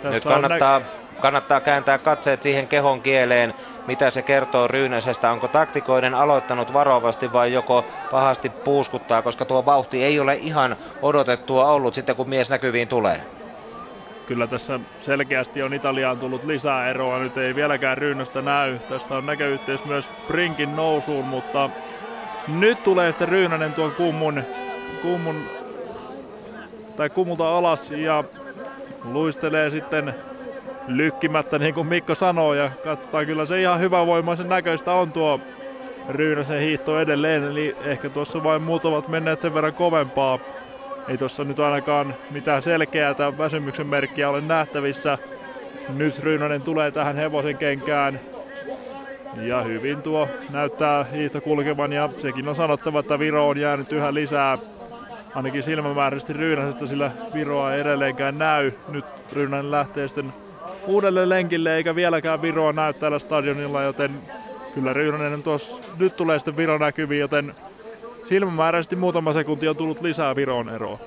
[0.02, 0.84] Tässä Nyt kannattaa, nä-
[1.20, 3.54] kannattaa kääntää katseet siihen kehon kieleen,
[3.86, 5.30] mitä se kertoo Ryynäsestä.
[5.30, 11.70] Onko taktikoiden aloittanut varovasti vai joko pahasti puuskuttaa, koska tuo vauhti ei ole ihan odotettua
[11.70, 13.20] ollut sitten kun mies näkyviin tulee
[14.30, 17.18] kyllä tässä selkeästi on Italiaan tullut lisää eroa.
[17.18, 18.78] Nyt ei vieläkään Ryynästä näy.
[18.78, 21.70] Tästä on näköyhteys myös Sprinkin nousuun, mutta
[22.48, 24.42] nyt tulee sitten Ryynänen tuon kummun,
[25.02, 25.44] kummun
[26.96, 28.24] tai kummulta alas ja
[29.04, 30.14] luistelee sitten
[30.86, 35.40] lykkimättä niin kuin Mikko sanoo ja katsotaan kyllä se ihan hyvävoimaisen näköistä on tuo
[36.08, 40.38] Ryynäsen hiihto edelleen, eli ehkä tuossa vain muut ovat menneet sen verran kovempaa
[41.08, 45.18] ei tuossa nyt ainakaan mitään selkeää tai väsymyksen merkkiä ole nähtävissä.
[45.88, 48.20] Nyt Ryynänen tulee tähän hevosen kenkään.
[49.36, 54.14] Ja hyvin tuo näyttää hiihto kulkevan ja sekin on sanottava, että Viro on jäänyt yhä
[54.14, 54.58] lisää
[55.34, 58.72] ainakin silmämääräisesti Ryynäsestä, sillä Viroa ei edelleenkään näy.
[58.88, 60.32] Nyt Ryynänen lähtee sitten
[60.90, 64.10] uudelle lenkille eikä vieläkään Viroa näy täällä stadionilla, joten
[64.74, 67.54] kyllä Ryynänen tuossa nyt tulee sitten Viro näkyviin, joten
[68.28, 70.98] silmämääräisesti muutama sekunti on tullut lisää Viron eroa.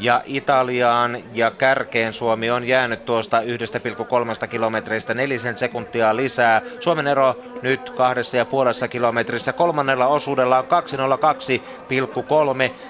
[0.00, 6.62] Ja Italiaan ja kärkeen Suomi on jäänyt tuosta 1,3 kilometristä nelisen sekuntia lisää.
[6.80, 9.52] Suomen ero nyt kahdessa ja puolessa kilometrissä.
[9.52, 10.68] Kolmannella osuudella on 202,3.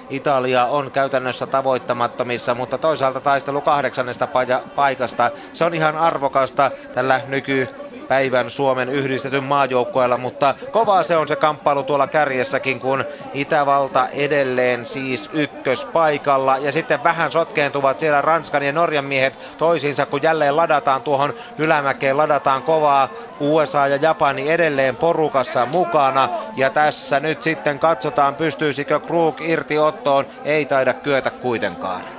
[0.09, 4.27] Italia on käytännössä tavoittamattomissa, mutta toisaalta taistelu kahdeksannesta
[4.75, 5.31] paikasta.
[5.53, 11.35] Se on ihan arvokasta tällä nyky päivän Suomen yhdistetyn maajoukkoilla, mutta kova se on se
[11.35, 16.57] kamppailu tuolla kärjessäkin, kun Itävalta edelleen siis ykköspaikalla.
[16.57, 22.17] Ja sitten vähän sotkeentuvat siellä Ranskan ja Norjan miehet toisiinsa, kun jälleen ladataan tuohon ylämäkeen,
[22.17, 23.09] ladataan kovaa.
[23.39, 26.29] USA ja Japani edelleen porukassa mukana.
[26.55, 32.18] Ja tässä nyt sitten katsotaan pystyisikö Krug irti ottoon, ei taida kyetä kuitenkaan.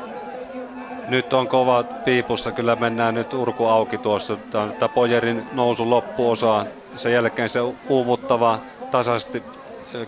[1.11, 4.37] Nyt on kova piipussa, kyllä mennään nyt urku auki tuossa.
[4.79, 7.59] Tämä Pojerin nousu loppuosa, sen jälkeen se
[7.89, 9.43] uuvuttava, tasaisesti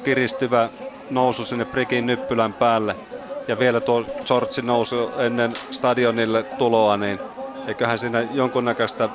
[0.02, 0.70] kiristyvä
[1.08, 2.96] nousu sinne Prikin nyppylän päälle.
[3.48, 7.20] Ja vielä tuo Sortsin nousu ennen stadionille tuloa, niin
[7.66, 9.08] eiköhän siinä jonkunnäköistä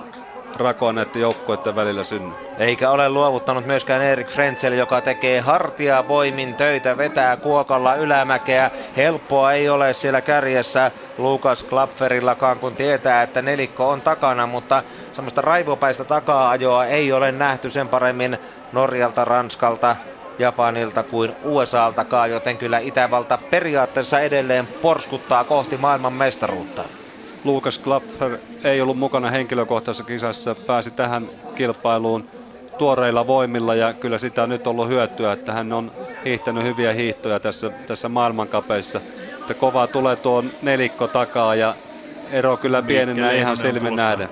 [0.60, 2.36] rakoa näiden joukkueiden välillä synny.
[2.58, 8.72] Eikä ole luovuttanut myöskään Erik Frenzel, joka tekee hartia voimin töitä, vetää kuokalla ylämäkeä.
[8.98, 15.42] Helppoa ei ole siellä kärjessä Lukas Klapferillakaan, kun tietää, että nelikko on takana, mutta semmoista
[15.42, 18.38] raivopäistä takaa-ajoa ei ole nähty sen paremmin
[18.72, 19.96] Norjalta, Ranskalta,
[20.40, 26.84] Japanilta kuin USAltakaan, joten kyllä Itävalta periaatteessa edelleen porskuttaa kohti maailman mestaruutta.
[27.44, 32.26] Lukas Klapfer ei ollut mukana henkilökohtaisessa kisassa, pääsi tähän kilpailuun
[32.78, 35.92] tuoreilla voimilla ja kyllä sitä on nyt ollut hyötyä, että hän on
[36.26, 39.02] hiihtänyt hyviä hiihtoja tässä, tässä maailmankapeissa.
[39.40, 41.76] Että kovaa tulee tuo nelikko takaa ja
[42.32, 44.30] ero kyllä pienenä ihan silmin nähdä.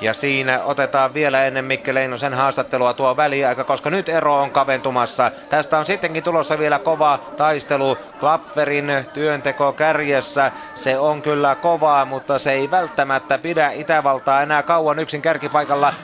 [0.00, 5.30] Ja siinä otetaan vielä ennen Mikke Leinosen haastattelua tuo väliaika, koska nyt ero on kaventumassa.
[5.48, 10.52] Tästä on sittenkin tulossa vielä kova taistelu Klapperin työnteko kärjessä.
[10.74, 15.94] Se on kyllä kovaa, mutta se ei välttämättä pidä Itävaltaa enää kauan yksin kärkipaikalla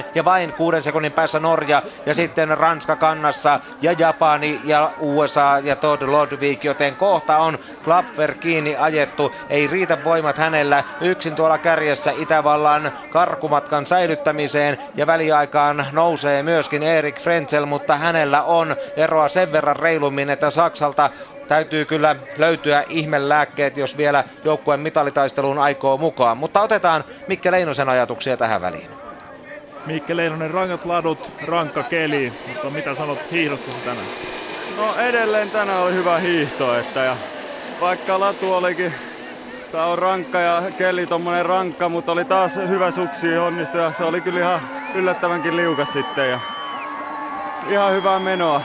[0.00, 5.60] 40-45,8 ja vain kuuden sekunnin päässä Norja ja sitten Ranska kannassa ja Japani ja USA
[5.62, 9.34] ja Todd Lodvik, joten kohta on Klapper kiinni ajettu.
[9.48, 16.82] Ei riitä voimat hänellä yksin tuolla kärjessä edessä Itävallan karkumatkan säilyttämiseen ja väliaikaan nousee myöskin
[16.82, 21.10] Erik Frenzel, mutta hänellä on eroa sen verran reilummin, että Saksalta
[21.48, 26.36] täytyy kyllä löytyä ihmelääkkeet, jos vielä joukkueen mitalitaisteluun aikoo mukaan.
[26.36, 28.88] Mutta otetaan Mikke Leinosen ajatuksia tähän väliin.
[29.86, 34.06] Mikke Leinonen, rankat ladut, rankka keli, mutta mitä sanot hiihdosta tänään?
[34.76, 37.16] No edelleen tänään oli hyvä hiihto, että ja
[37.80, 38.94] vaikka latu olikin
[39.74, 44.04] Tää on rankka ja keli tommonen rankka, mutta oli taas hyvä suksi onnistu ja se
[44.04, 44.60] oli kyllä ihan
[44.94, 46.40] yllättävänkin liukas sitten ja
[47.68, 48.62] ihan hyvää menoa.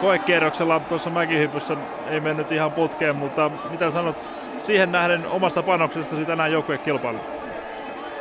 [0.00, 1.76] Koekierroksella tuossa mäkihypyssä
[2.10, 4.28] ei mennyt ihan putkeen, mutta mitä sanot
[4.62, 7.18] siihen nähden omasta panoksestasi tänään joukkuekilpailu?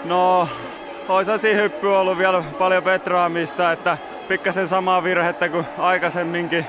[0.03, 0.49] No,
[1.09, 3.97] olisi hyppy ollut vielä paljon petraamista, että
[4.27, 6.65] pikkasen samaa virhettä kuin aikaisemminkin.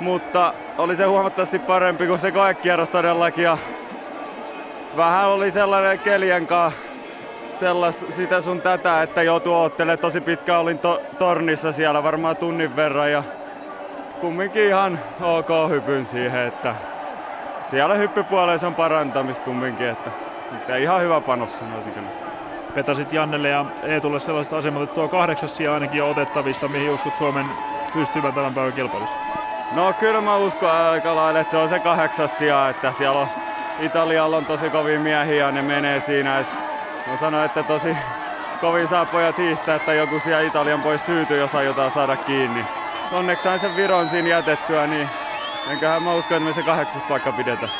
[0.00, 3.58] Mutta oli se huomattavasti parempi kuin se koekierros todellakin ja
[4.98, 6.72] vähän oli sellainen keljenkaa
[7.54, 12.76] sellas, sitä sun tätä, että joutuu oottele tosi pitkä olin to, tornissa siellä varmaan tunnin
[12.76, 13.22] verran ja
[14.20, 16.74] kumminkin ihan ok hypyn siihen, että
[17.70, 20.10] siellä hyppypuolella on parantamista kumminkin, että,
[20.52, 22.08] että ihan hyvä panos sanoisin kyllä.
[22.74, 27.16] Petasit Jannelle ja Eetulle sellaista asemat, että tuo kahdeksas sija ainakin on otettavissa, mihin uskot
[27.16, 27.46] Suomen
[27.94, 29.14] pystyvän tämän päivän kilpailussa?
[29.74, 33.28] No kyllä mä uskon aika lailla, että se on se kahdeksas sija, että siellä on
[33.80, 36.38] Italialla on tosi kovin miehiä ja ne menee siinä.
[36.38, 36.46] Et
[37.06, 37.96] mä sanoin, että tosi
[38.60, 42.64] kovin saa pojat hiihtää, että joku siellä Italian pois tyytyy, jos aiotaan saada kiinni.
[43.12, 45.08] Onneksi sain sen Viron siinä jätettyä, niin
[45.70, 47.72] enköhän mä usko, että me se kahdeksas paikka pidetään.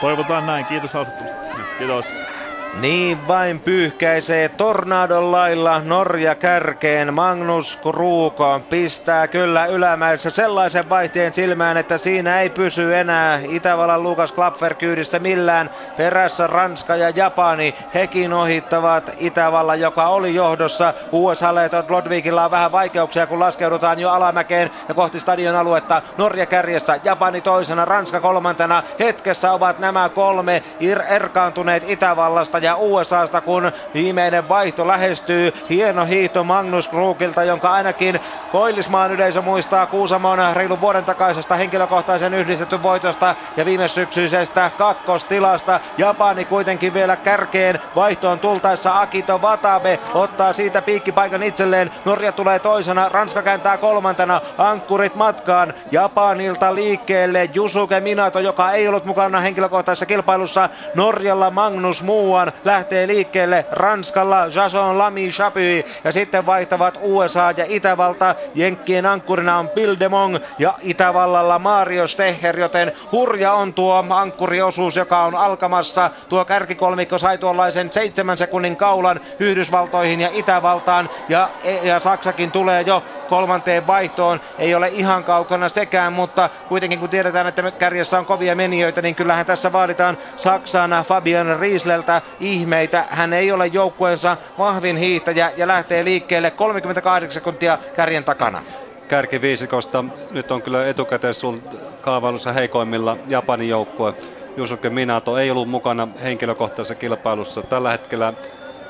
[0.00, 0.66] Toivotaan näin.
[0.66, 1.78] Kiitos haastattelusta.
[1.78, 2.27] Kiitos.
[2.74, 7.14] Niin vain pyyhkäisee tornadon lailla Norja kärkeen.
[7.14, 14.32] Magnus Kruuko pistää kyllä ylämäessä sellaisen vaihteen silmään, että siinä ei pysy enää Itävallan Lukas
[14.32, 15.70] Klapfer kyydissä millään.
[15.96, 17.74] Perässä Ranska ja Japani.
[17.94, 20.94] Hekin ohittavat Itävalla, joka oli johdossa.
[21.12, 26.02] USAlle Lodvikilla on vähän vaikeuksia, kun laskeudutaan jo alamäkeen ja kohti stadion aluetta.
[26.18, 28.82] Norja kärjessä, Japani toisena, Ranska kolmantena.
[28.98, 30.62] Hetkessä ovat nämä kolme
[31.08, 35.52] erkaantuneet Itävallasta ja USAsta, kun viimeinen vaihto lähestyy.
[35.68, 42.82] Hieno hiihto Magnus Krugilta, jonka ainakin Koillismaan yleisö muistaa Kuusamon reilun vuoden takaisesta henkilökohtaisen yhdistetyn
[42.82, 45.80] voitosta ja viime syksyisestä kakkostilasta.
[45.96, 51.90] Japani kuitenkin vielä kärkeen vaihtoon tultaessa Akito Watabe ottaa siitä piikkipaikan itselleen.
[52.04, 55.74] Norja tulee toisena, Ranska kääntää kolmantena, ankkurit matkaan.
[55.90, 60.68] Japanilta liikkeelle Jusuke Minato, joka ei ollut mukana henkilökohtaisessa kilpailussa.
[60.94, 62.60] Norjalla Magnus Muuan mukaan.
[62.64, 68.34] Lähtee liikkeelle Ranskalla Jason Lamy Chapuis ja sitten vaihtavat USA ja Itävalta.
[68.54, 75.24] Jenkkien ankkurina on Bill Demong ja Itävallalla Mario Steher, joten hurja on tuo ankkuriosuus, joka
[75.24, 76.10] on alkamassa.
[76.28, 81.48] Tuo kärkikolmikko sai tuollaisen seitsemän sekunnin kaulan Yhdysvaltoihin ja Itävaltaan ja,
[81.82, 84.40] ja Saksakin tulee jo kolmanteen vaihtoon.
[84.58, 89.14] Ei ole ihan kaukana sekään, mutta kuitenkin kun tiedetään, että kärjessä on kovia menijöitä, niin
[89.14, 93.04] kyllähän tässä vaaditaan Saksana Fabian Riesleltä ihmeitä.
[93.10, 98.62] Hän ei ole joukkueensa vahvin hiihtäjä ja lähtee liikkeelle 38 sekuntia kärjen takana
[99.08, 100.04] kärkiviisikosta.
[100.30, 101.62] Nyt on kyllä etukäteen sun
[102.00, 104.14] kaavailussa heikoimmilla Japanin joukkue.
[104.56, 107.62] Jusuke Minato ei ollut mukana henkilökohtaisessa kilpailussa.
[107.62, 108.32] Tällä hetkellä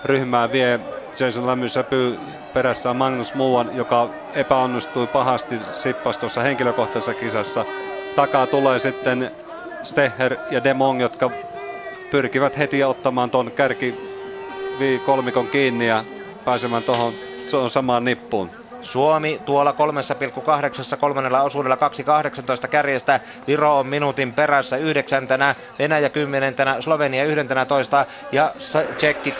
[0.05, 0.81] ryhmää vie
[1.21, 2.21] Jason Lämysäpy
[2.53, 7.67] perässä Magnus Muuan, joka epäonnistui pahasti sippas tuossa henkilökohtaisessa kisassa.
[8.15, 9.31] Takaa tulee sitten
[9.83, 11.31] Steher ja Demong, jotka
[12.11, 13.95] pyrkivät heti ottamaan tuon kärki
[15.03, 16.05] kolmikon kiinni ja
[16.45, 17.15] pääsemään tuohon
[17.71, 18.51] samaan nippuun.
[18.81, 21.77] Suomi tuolla 3,8 kolmannella osuudella
[22.63, 23.21] 2,18 kärjestä.
[23.47, 28.55] Viro on minuutin perässä yhdeksäntenä, Venäjä kymmenentenä, Slovenia yhdentenätoista ja
[28.97, 29.35] Tsekki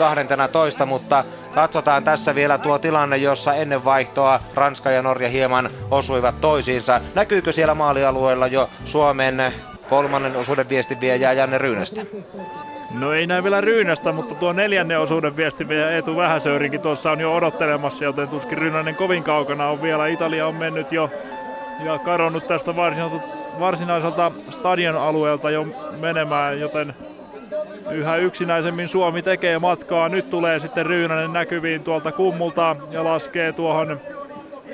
[0.51, 1.23] toista, mutta
[1.55, 7.01] katsotaan tässä vielä tuo tilanne, jossa ennen vaihtoa Ranska ja Norja hieman osuivat toisiinsa.
[7.15, 9.53] Näkyykö siellä maalialueella jo Suomen
[9.89, 12.01] kolmannen osuuden viestinviejä Janne Ryynästä?
[12.93, 17.19] No ei näin vielä Ryynästä, mutta tuo neljännen osuuden viesti vielä Eetu Vähäsöyrinkin tuossa on
[17.19, 20.07] jo odottelemassa, joten tuskin Ryynänen kovin kaukana on vielä.
[20.07, 21.09] Italia on mennyt jo
[21.85, 23.25] ja kadonnut tästä varsinaiselta,
[23.59, 25.67] varsinaiselta stadion alueelta jo
[25.99, 26.93] menemään, joten
[27.91, 30.09] yhä yksinäisemmin Suomi tekee matkaa.
[30.09, 33.99] Nyt tulee sitten Ryynänen näkyviin tuolta kummulta ja laskee tuohon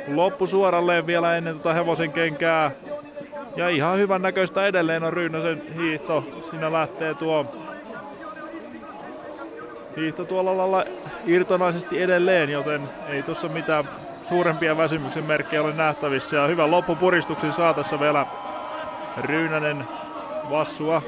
[0.07, 2.72] loppusuoralleen vielä ennen tuota hevosen kenkää.
[3.55, 6.24] Ja ihan hyvän näköistä edelleen on Ryynäsen hiihto.
[6.49, 7.64] Siinä lähtee tuo
[9.98, 10.86] hiihto tuolla lailla
[11.26, 13.89] irtonaisesti edelleen, joten ei tuossa mitään
[14.30, 16.36] suurempia väsymyksen merkkejä ole nähtävissä.
[16.36, 18.26] Ja hyvän loppupuristuksen saa tässä vielä
[19.18, 19.86] Ryynänen
[20.50, 21.02] Vassua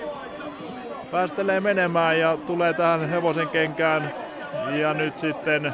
[1.11, 4.13] päästelee menemään ja tulee tähän hevosen kenkään.
[4.71, 5.73] Ja nyt sitten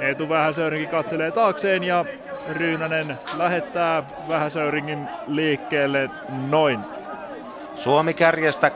[0.00, 2.04] Eetu Vähäsöyrinkin katselee taakseen ja
[2.52, 6.10] Ryynänen lähettää Vähäsöyringin liikkeelle
[6.48, 6.80] noin.
[7.82, 8.74] Suomi kärjestä 2.27,6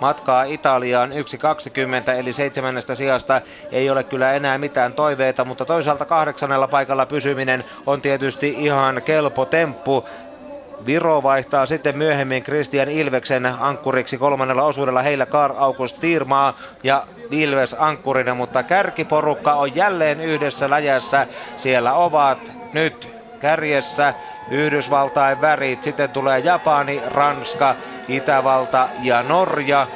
[0.00, 1.16] matkaa Italiaan 1.20
[2.18, 3.40] eli seitsemännestä sijasta
[3.72, 9.46] ei ole kyllä enää mitään toiveita, mutta toisaalta kahdeksannella paikalla pysyminen on tietysti ihan kelpo
[9.46, 10.08] temppu.
[10.86, 17.76] Viro vaihtaa sitten myöhemmin Christian Ilveksen ankkuriksi kolmannella osuudella heillä Karl August Tiirmaa ja Ilves
[17.78, 21.26] ankkurina, mutta kärkiporukka on jälleen yhdessä läjässä.
[21.56, 24.14] Siellä ovat nyt kärjessä
[24.50, 27.74] Yhdysvaltain värit, sitten tulee Japani, Ranska,
[28.08, 29.86] Itävalta ja Norja.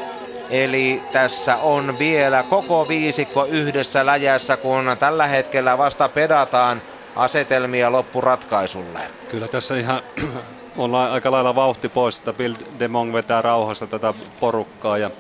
[0.51, 6.82] Eli tässä on vielä koko viisikko yhdessä läjässä, kun tällä hetkellä vasta pedataan
[7.16, 9.01] asetelmia loppuratkaisulle.
[9.30, 10.01] Kyllä tässä ihan
[10.76, 15.11] on aika lailla vauhti pois, että Bill DeMong vetää rauhassa tätä porukkaa ja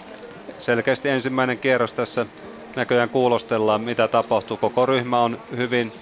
[0.58, 2.26] selkeästi ensimmäinen kierros tässä
[2.76, 4.56] näköjään kuulostellaan, mitä tapahtuu.
[4.56, 5.92] Koko ryhmä on hyvin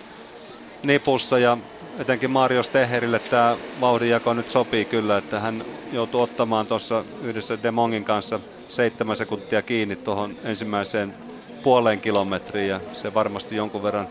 [0.82, 1.58] nipussa ja
[1.98, 8.04] etenkin Mario Steherille tämä vauhdinjako nyt sopii kyllä, että hän joutuu ottamaan tuossa yhdessä Demongin
[8.04, 11.14] kanssa seitsemän sekuntia kiinni tuohon ensimmäiseen
[11.62, 14.08] puoleen kilometriin ja se varmasti jonkun verran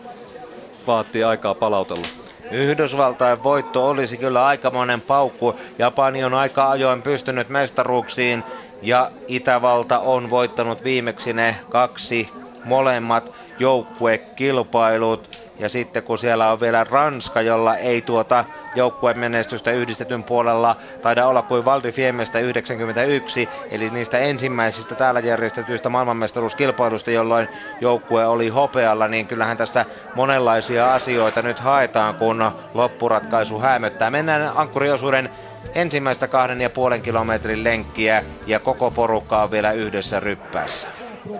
[0.86, 2.06] vaatii aikaa palautella.
[2.50, 5.54] Yhdysvaltain voitto olisi kyllä aikamoinen paukku.
[5.78, 8.44] Japani on aika ajoin pystynyt mestaruuksiin
[8.82, 12.28] ja Itävalta on voittanut viimeksi ne kaksi
[12.64, 15.43] molemmat joukkuekilpailut.
[15.58, 18.44] Ja sitten kun siellä on vielä Ranska, jolla ei tuota
[18.74, 25.88] joukkueen menestystä yhdistetyn puolella taida olla kuin Valdi Fiemestä 91, eli niistä ensimmäisistä täällä järjestetyistä
[25.88, 27.48] maailmanmestaruuskilpailusta, jolloin
[27.80, 29.84] joukkue oli hopealla, niin kyllähän tässä
[30.14, 34.10] monenlaisia asioita nyt haetaan, kun loppuratkaisu hämöttää.
[34.10, 35.30] Mennään ankkuriosuuden
[35.74, 40.88] ensimmäistä kahden ja puolen kilometrin lenkkiä ja koko porukka on vielä yhdessä ryppäässä.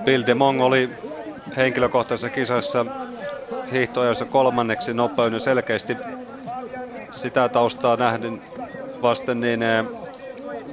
[0.04, 0.90] Bill de Mong oli
[1.56, 2.86] henkilökohtaisessa kisassa
[3.72, 5.96] hiihtoajoissa kolmanneksi nopein ja selkeästi
[7.10, 8.42] sitä taustaa nähden
[9.02, 9.84] vasten niin eh,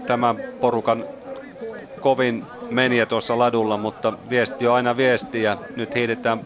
[0.06, 1.06] tämän porukan
[2.00, 6.40] kovin meniä tuossa ladulla, mutta viesti on aina viesti ja nyt hiidetään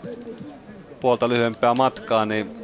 [1.00, 2.56] puolta lyhyempää matkaa, niin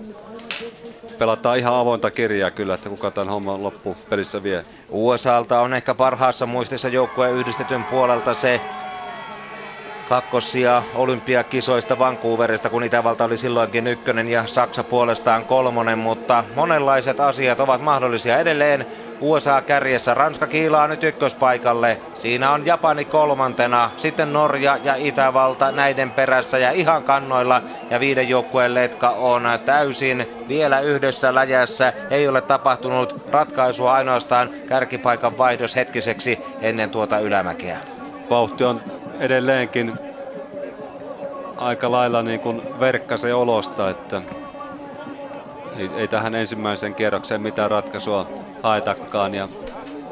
[1.19, 4.65] pelataan ihan avointa kirjaa kyllä, että kuka tämän homman loppupelissä vie.
[4.89, 8.61] USAlta on ehkä parhaassa muistissa joukkueen yhdistetyn puolelta se
[10.11, 17.59] kakkosia olympiakisoista Vancouverista, kun Itävalta oli silloinkin ykkönen ja Saksa puolestaan kolmonen, mutta monenlaiset asiat
[17.59, 18.85] ovat mahdollisia edelleen.
[19.21, 26.11] USA kärjessä, Ranska kiilaa nyt ykköspaikalle, siinä on Japani kolmantena, sitten Norja ja Itävalta näiden
[26.11, 32.41] perässä ja ihan kannoilla ja viiden joukkueen letka on täysin vielä yhdessä läjässä, ei ole
[32.41, 37.79] tapahtunut ratkaisua ainoastaan kärkipaikan vaihdos hetkiseksi ennen tuota ylämäkeä.
[38.29, 38.81] Vauhti on
[39.21, 39.93] edelleenkin
[41.57, 44.21] aika lailla niin kuin verkkase olosta, että
[45.77, 48.27] ei, ei tähän ensimmäiseen kierrokseen mitään ratkaisua
[48.63, 49.33] haetakaan.
[49.33, 49.47] Ja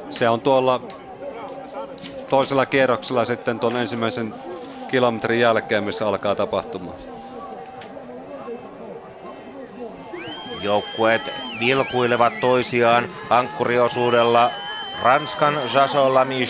[0.10, 0.82] se on tuolla
[2.30, 4.34] toisella kierroksella sitten tuon ensimmäisen
[4.88, 6.98] kilometrin jälkeen, missä alkaa tapahtumaan.
[10.62, 14.52] Joukkueet vilkuilevat toisiaan ankkuriosuudella
[15.02, 16.44] Ranskan Jaso Lamy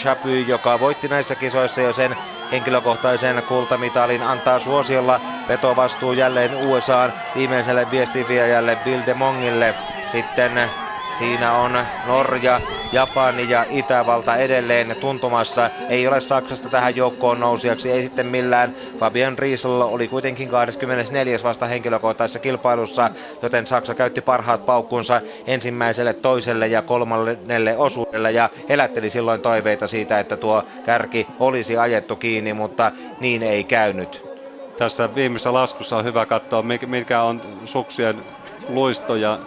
[0.48, 2.16] joka voitti näissä kisoissa jo sen
[2.52, 9.76] henkilökohtaisen kultamitalin antaa suosiolla vetovastuu jälleen USAan viimeiselle viestinviejälle Bill de Mongille.
[10.06, 10.72] Sitten
[11.20, 12.62] Siinä on Norja,
[12.92, 15.72] Japani ja Itävalta edelleen tuntumassa.
[15.90, 18.74] Ei ole Saksasta tähän joukkoon nousijaksi, ei sitten millään.
[19.00, 21.38] Fabian Riesel oli kuitenkin 24.
[21.44, 23.12] vasta henkilökohtaisessa kilpailussa,
[23.42, 30.20] joten Saksa käytti parhaat paukkunsa ensimmäiselle, toiselle ja kolmannelle osuudelle ja elätteli silloin toiveita siitä,
[30.20, 34.30] että tuo kärki olisi ajettu kiinni, mutta niin ei käynyt.
[34.78, 38.24] Tässä viimeisessä laskussa on hyvä katsoa, mikä on suksien
[38.70, 39.40] luisto ja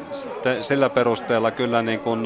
[0.60, 2.20] sillä perusteella kyllä niin kuin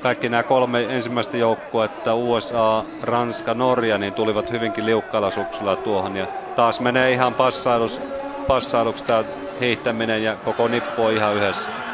[0.00, 6.16] kaikki nämä kolme ensimmäistä joukkuetta, USA, Ranska, Norja, niin tulivat hyvinkin liukkaalla suksulla tuohon.
[6.16, 7.34] Ja taas menee ihan
[8.46, 9.24] passailuksi tämä
[9.60, 11.85] hiihtäminen ja koko nippu on ihan yhdessä.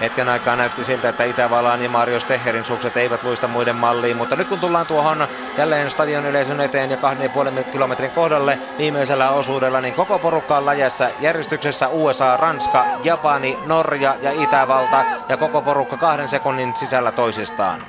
[0.00, 4.36] Hetken aikaa näytti siltä, että Itävallan ja Mario Steherin sukset eivät luista muiden malliin, mutta
[4.36, 9.94] nyt kun tullaan tuohon jälleen stadion yleisön eteen ja 2,5 kilometrin kohdalle viimeisellä osuudella, niin
[9.94, 16.28] koko porukka on läjässä järjestyksessä USA, Ranska, Japani, Norja ja Itävalta ja koko porukka kahden
[16.28, 17.86] sekunnin sisällä toisistaan.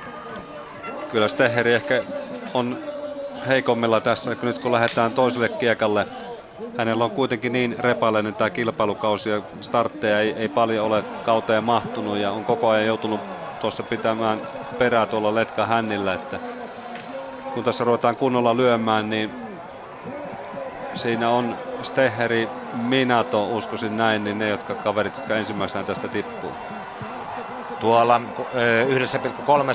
[1.08, 2.02] Kyllä Steheri ehkä
[2.54, 2.78] on
[3.48, 6.06] heikommilla tässä, nyt kun lähdetään toiselle kiekalle
[6.74, 12.18] hänellä on kuitenkin niin repaleinen tämä kilpailukausi ja startteja ei, ei paljon ole kauteen mahtunut
[12.18, 13.20] ja on koko ajan joutunut
[13.58, 14.48] tuossa pitämään
[14.78, 16.40] perää tuolla letka hännillä, että
[17.50, 19.36] kun tässä ruvetaan kunnolla lyömään, niin
[20.94, 26.56] siinä on Steheri, Minato, uskoisin näin, niin ne jotka kaverit, jotka ensimmäisenä tästä tippuu.
[27.78, 28.20] Tuolla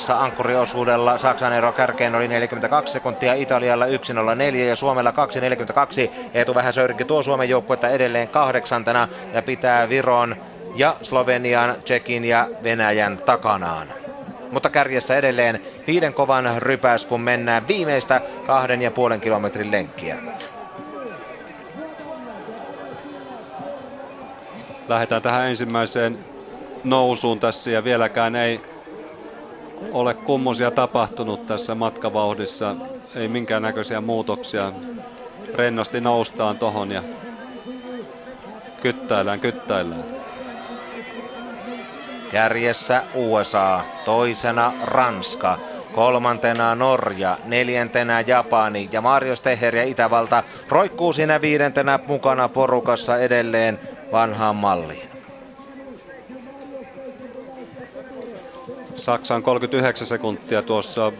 [0.09, 5.15] 1,3 ankkuriosuudella Saksan ero kärkeen oli 42 sekuntia, Italialla 1.04 ja Suomella 2.42.
[6.33, 10.35] Eetu Vähäsöyrinki tuo Suomen joukkuetta edelleen kahdeksantena ja pitää Viron
[10.75, 13.87] ja Slovenian, Tsekin ja Venäjän takanaan.
[14.51, 20.17] Mutta kärjessä edelleen viiden kovan rypäs, kun mennään viimeistä kahden ja puolen kilometrin lenkkiä.
[24.87, 26.32] Lähdetään tähän ensimmäiseen
[26.83, 28.61] nousuun tässä ja vieläkään ei
[29.91, 32.75] ole kummosia tapahtunut tässä matkavauhdissa.
[33.15, 34.71] Ei minkäännäköisiä muutoksia.
[35.53, 37.03] Rennosti noustaan tohon ja
[38.81, 40.05] kyttäillään, kyttäillään.
[42.31, 45.57] Kärjessä USA, toisena Ranska,
[45.93, 53.79] kolmantena Norja, neljäntenä Japani ja Mario Steher ja Itävalta roikkuu siinä viidentenä mukana porukassa edelleen
[54.11, 55.12] vanhaan malliin.
[59.03, 61.11] Saksa on 39 sekuntia tuossa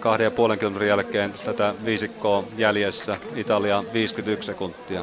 [0.00, 3.16] kahden ja puolen kilometrin jälkeen tätä viisikkoa jäljessä.
[3.36, 5.00] Italia 51 sekuntia.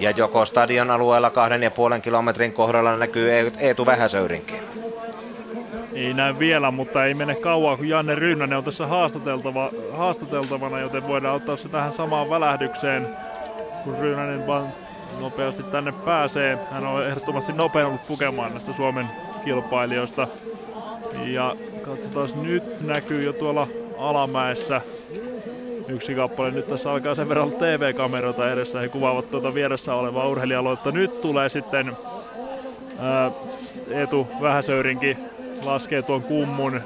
[0.00, 4.62] Ja joko stadion alueella kahden ja puolen kilometrin kohdalla näkyy Eetu Vähäsöyrinkin.
[5.92, 11.08] Ei näy vielä, mutta ei mene kauan, kun Janne Rynnänen on tässä haastateltava, haastateltavana, joten
[11.08, 13.06] voidaan ottaa se tähän samaan välähdykseen,
[13.84, 14.85] kun Rynnänen vaan
[15.20, 16.58] nopeasti tänne pääsee.
[16.70, 19.06] Hän on ehdottomasti nopein ollut pukemaan näistä Suomen
[19.44, 20.28] kilpailijoista.
[21.24, 24.80] Ja katsotaan, nyt näkyy jo tuolla alamäessä
[25.88, 26.50] yksi kappale.
[26.50, 28.80] Nyt tässä alkaa sen verran TV-kameroita edessä.
[28.80, 30.90] He kuvaavat tuota vieressä olevaa urheilijaloita.
[30.90, 31.96] Nyt tulee sitten
[32.98, 33.30] ää,
[33.90, 35.16] Etu Vähäsöyrinki
[35.64, 36.80] laskee tuon kummun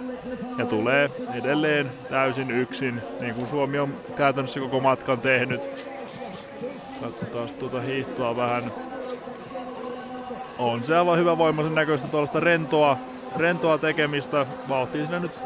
[0.58, 5.89] ja tulee edelleen täysin yksin, niin kuin Suomi on käytännössä koko matkan tehnyt.
[7.00, 8.64] Katsotaan tuota hiihtoa vähän.
[10.58, 12.96] On se aivan hyvä voimaisen näköistä tuollaista rentoa,
[13.36, 14.46] rentoa tekemistä.
[14.68, 15.38] Vauhtia siinä nyt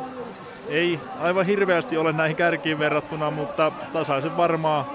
[0.68, 4.92] ei aivan hirveästi ole näihin kärkiin verrattuna, mutta tasaisen varmaa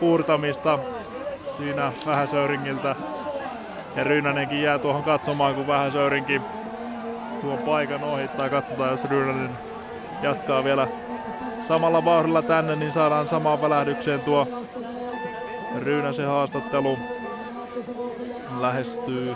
[0.00, 0.78] puurtamista
[1.56, 2.96] siinä Vähäsöyringiltä.
[3.96, 6.42] Ja Ryynänenkin jää tuohon katsomaan, kun Vähäsöyrinkin
[7.40, 8.48] tuon paikan ohittaa.
[8.48, 9.50] Katsotaan, jos Ryynänen
[10.22, 10.88] jatkaa vielä
[11.68, 14.46] samalla vauhdilla tänne, niin saadaan samaan välähdykseen tuo
[15.76, 16.98] Ryynäsen haastattelu
[18.60, 19.34] lähestyy.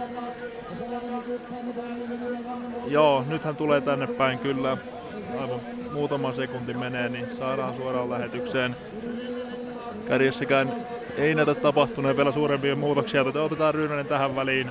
[2.86, 4.76] Joo, nythän tulee tänne päin kyllä.
[5.40, 5.60] Aivan
[5.92, 8.76] muutama sekunti menee, niin saadaan suoraan lähetykseen.
[10.08, 10.72] Kärjessäkään
[11.16, 14.70] ei näytä tapahtuneen vielä suurempia muutoksia, joten otetaan Ryynänen tähän väliin.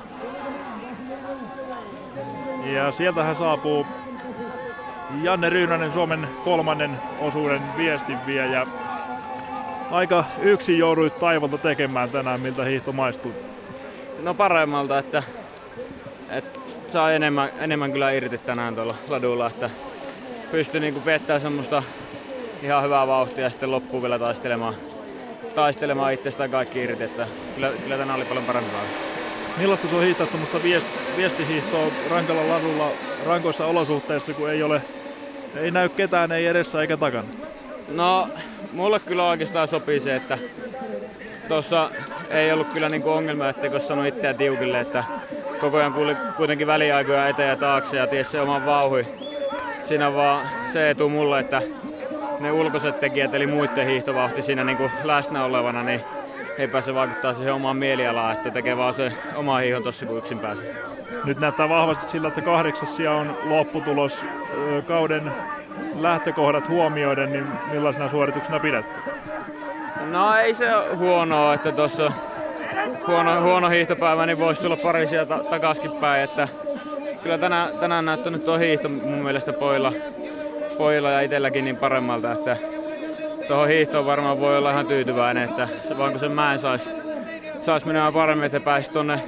[2.73, 3.85] Ja sieltähän saapuu
[5.21, 8.67] Janne Ryynänen, Suomen kolmannen osuuden viestinviejä.
[9.91, 13.33] Aika yksin jouduit taivalta tekemään tänään, miltä hiihto maistui.
[14.19, 15.23] No paremmalta, että,
[16.29, 19.69] että saa enemmän, enemmän kyllä irti tänään tuolla ladulla, että
[20.51, 21.83] pystyy niinku pettää semmoista
[22.63, 24.75] ihan hyvää vauhtia ja sitten loppuun vielä taistelemaan,
[25.55, 28.81] taistelemaan itsestään kaikki irti, että kyllä, kyllä tänään oli paljon parempaa.
[29.57, 30.87] Millaista se on hiihtää tuommoista viest,
[31.17, 32.89] viestihiihtoa rankalla ladulla
[33.25, 34.81] rankoissa olosuhteissa, kun ei ole
[35.55, 37.40] ei näy ketään, ei edessä eikä takana?
[37.95, 38.27] No,
[38.73, 40.37] mulle kyllä oikeastaan sopii se, että
[41.47, 41.91] tuossa
[42.29, 45.03] ei ollut kyllä niinku ongelma, etteikö sano itseä tiukille, että
[45.61, 49.07] koko ajan kuuli kuitenkin väliaikoja eteen ja taakse ja ties se oman vauhi.
[49.83, 51.61] Siinä vaan se etu mulle, että
[52.39, 56.01] ne ulkoiset tekijät eli muiden hiihtovauhti siinä niinku läsnä olevana, niin
[56.57, 60.39] ei pääse vaikuttaa siihen omaan mielialaan, että tekee vaan se oma hiihon tossa kun yksin
[60.39, 60.75] pääsee.
[61.25, 64.25] Nyt näyttää vahvasti sillä, että kahdeksas sija on lopputulos
[64.87, 65.31] kauden
[65.99, 69.11] lähtökohdat huomioiden, niin millaisena suorituksena pidätte?
[70.11, 70.65] No ei se
[70.97, 72.11] huonoa, että tuossa
[73.07, 76.47] huono, huono hiihtopäivä, niin voisi tulla pari sieltä takaskin päin, että
[77.23, 79.93] kyllä tänään, tänään näyttänyt tuo hiihto mun mielestä poilla,
[80.77, 82.57] poilla ja itselläkin niin paremmalta, että
[83.47, 86.89] tuohon hiihtoon varmaan voi olla ihan tyytyväinen, että se vaan kun sen mäen saisi
[87.61, 89.19] sais menemään paremmin, että pääsi tuonne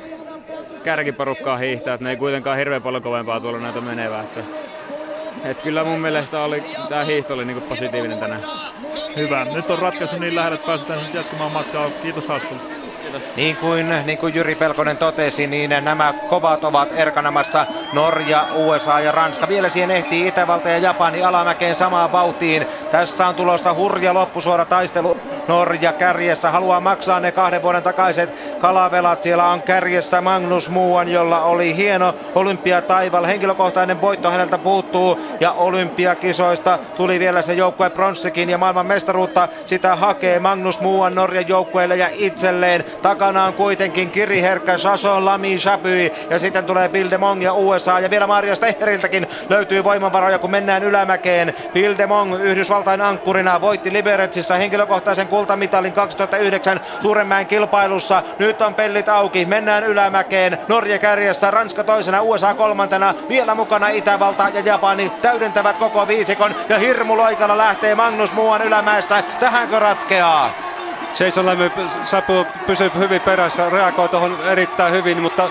[0.83, 4.21] kärkiporukkaan hiihtää, että ne ei kuitenkaan hirveän paljon kovempaa tuolla näitä menevää.
[4.23, 4.39] Että,
[5.45, 8.41] että kyllä mun mielestä oli, tämä hiihto oli niin positiivinen tänään.
[9.15, 9.45] Hyvä.
[9.45, 11.89] Nyt on ratkaisu niin lähellä, että pääsetään jatkamaan matkaa.
[12.01, 12.83] Kiitos haastattelusta.
[13.35, 19.11] Niin kuin, niin kuin Jyri Pelkonen totesi, niin nämä kovat ovat erkanamassa Norja, USA ja
[19.11, 19.47] Ranska.
[19.47, 22.67] Vielä siihen ehtii Itävalta ja Japani alamäkeen samaan vauhtiin.
[22.91, 25.17] Tässä on tulossa hurja loppusuora taistelu.
[25.47, 29.21] Norja kärjessä haluaa maksaa ne kahden vuoden takaiset kalavelat.
[29.21, 33.25] Siellä on kärjessä Magnus Muuan, jolla oli hieno olympiataival.
[33.25, 39.95] Henkilökohtainen voitto häneltä puuttuu ja olympiakisoista tuli vielä se joukkue pronssikin ja maailman mestaruutta sitä
[39.95, 42.83] hakee Magnus Muuan Norjan joukkueelle ja itselleen.
[43.01, 48.09] Takana on kuitenkin Kiri Herkkä, Sason, Lami, Shabui ja sitten tulee Bildemong ja USA ja
[48.09, 51.53] vielä Mario Stecheriltäkin löytyy voimavaroja kun mennään ylämäkeen.
[51.73, 58.23] Bildemong Yhdysvaltain ankkurina voitti Liberetsissä henkilökohtaisen kultamitalin 2009 Suurenmäen kilpailussa.
[58.39, 60.57] Nyt on pellit auki, mennään ylämäkeen.
[60.67, 63.13] Norja kärjessä, Ranska toisena, USA kolmantena.
[63.29, 69.23] Vielä mukana Itävalta ja Japani täydentävät koko viisikon ja hirmu loikalla lähtee Magnus Muuan ylämäessä.
[69.39, 70.49] Tähänkö ratkeaa?
[71.19, 71.71] Jason Lämmy
[72.03, 75.49] Sapu pysyy hyvin perässä, reagoi tuohon erittäin hyvin, mutta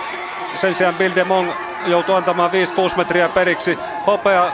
[0.54, 1.52] sen sijaan Bill de Mong
[1.86, 2.54] joutuu antamaan 5-6
[2.96, 3.78] metriä periksi.
[4.06, 4.52] Hopea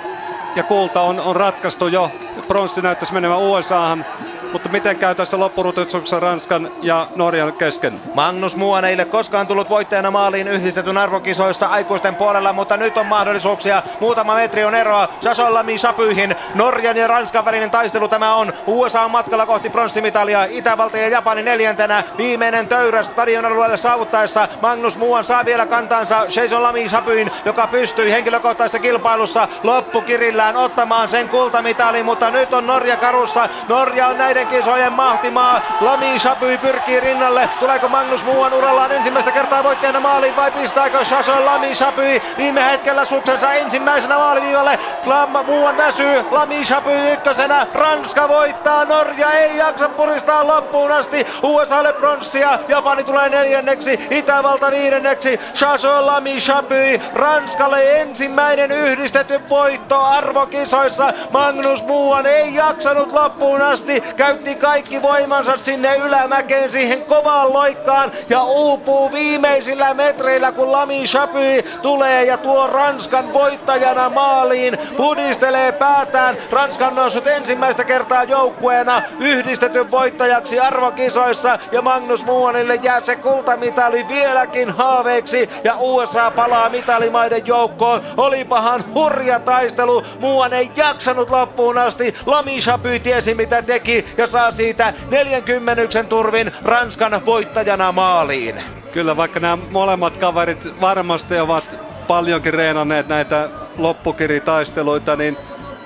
[0.56, 2.10] ja kulta on, on ratkaistu jo.
[2.48, 4.04] Pronssi näyttäisi menevän USAhan
[4.53, 8.01] mutta miten käy tässä loppurutuksessa Ranskan ja Norjan kesken?
[8.12, 13.07] Magnus Muan ei ole koskaan tullut voittajana maaliin yhdistetyn arvokisoissa aikuisten puolella, mutta nyt on
[13.07, 13.82] mahdollisuuksia.
[14.01, 16.36] Muutama metri on eroa Sasolami Sapyihin.
[16.55, 18.53] Norjan ja Ranskan välinen taistelu tämä on.
[18.66, 20.44] USA on matkalla kohti pronssimitalia.
[20.51, 22.05] Itävalta ja Japani neljäntenä.
[22.18, 24.49] Viimeinen töyrä stadion alueelle saavuttaessa.
[24.62, 31.28] Magnus Muan saa vielä kantansa Jason Lami Sapyin, joka pystyi henkilökohtaisessa kilpailussa loppukirillään ottamaan sen
[31.28, 33.49] kultamitalin, mutta nyt on Norja karussa.
[33.68, 35.61] Norja on näiden näiden kisojen mahtimaa.
[35.80, 37.49] Lami Shabui pyrkii rinnalle.
[37.61, 43.05] Tuleeko Magnus Muuan urallaan ensimmäistä kertaa voittajana maaliin vai pistääkö Chason Lami Shabui viime hetkellä
[43.05, 44.78] suksensa ensimmäisenä maaliviivalle.
[45.05, 46.24] Klam Muuan väsyy.
[46.30, 47.66] Lami Shabui ykkösenä.
[47.74, 48.84] Ranska voittaa.
[48.84, 51.26] Norja ei jaksa puristaa loppuun asti.
[51.43, 52.59] USAlle pronssia.
[52.68, 54.07] Japani tulee neljänneksi.
[54.11, 55.41] Itävalta viidenneksi.
[55.55, 57.01] Chason Lami Shabui.
[57.14, 61.12] Ranskalle ensimmäinen yhdistetty voitto arvokisoissa.
[61.30, 68.44] Magnus Muuan ei jaksanut loppuun asti käytti kaikki voimansa sinne ylämäkeen siihen kovaan loikkaan ja
[68.44, 76.36] uupuu viimeisillä metreillä kun Lami Chapy tulee ja tuo Ranskan voittajana maaliin, pudistelee päätään.
[76.50, 84.08] Ranska on noussut ensimmäistä kertaa joukkueena yhdistetyn voittajaksi arvokisoissa ja Magnus Muuanille jää se kultamitali
[84.08, 88.02] vieläkin haaveeksi ja USA palaa mitalimaiden joukkoon.
[88.16, 92.14] Olipahan hurja taistelu, Muuan ei jaksanut loppuun asti.
[92.26, 98.62] Lami Chapy tiesi mitä teki ja saa siitä 40 turvin Ranskan voittajana maaliin.
[98.92, 101.76] Kyllä, vaikka nämä molemmat kaverit varmasti ovat
[102.08, 105.36] paljonkin reenanneet näitä loppukiritaisteluita, niin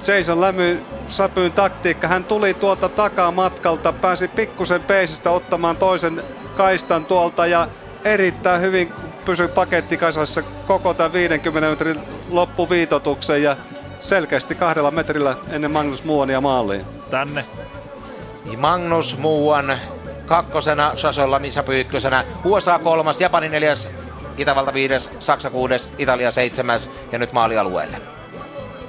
[0.07, 2.09] Jason Lämy Säpyn taktiikka.
[2.09, 6.23] Hän tuli tuolta takamatkalta, pääsi pikkusen peisistä ottamaan toisen
[6.57, 7.69] kaistan tuolta ja
[8.05, 8.93] erittäin hyvin
[9.25, 13.57] pysyi pakettikasassa koko tämän 50 metrin loppuviitotuksen ja
[14.01, 16.85] selkeästi kahdella metrillä ennen Magnus Muuania maaliin.
[17.11, 17.45] Tänne.
[18.57, 19.77] Magnus Muuan
[20.27, 23.89] kakkosena, Sasolla Misapu ykkösenä, USA kolmas, Japani neljäs,
[24.39, 27.97] Itävalta viides, Saksa kuudes, Italia seitsemäs ja nyt maalialueelle.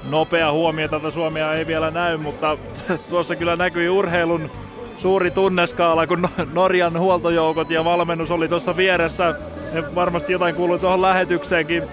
[0.10, 2.58] Nopea huomio, tätä Suomea ei vielä näy, mutta
[3.10, 4.52] tuossa kyllä näkyi urheilun
[4.98, 9.36] suuri tunneskaala, kun Norjan huoltojoukot ja valmennus oli tuossa vieressä.
[9.74, 11.84] Ne varmasti jotain kuului tuohon lähetykseenkin.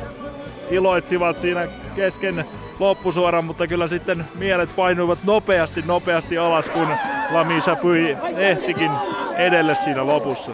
[0.70, 2.44] Iloitsivat siinä kesken
[2.80, 6.88] loppusuoran, mutta kyllä sitten mielet painuivat nopeasti nopeasti alas, kun
[7.30, 8.90] Lami Sapui ehtikin
[9.36, 10.50] edelle siinä lopussa.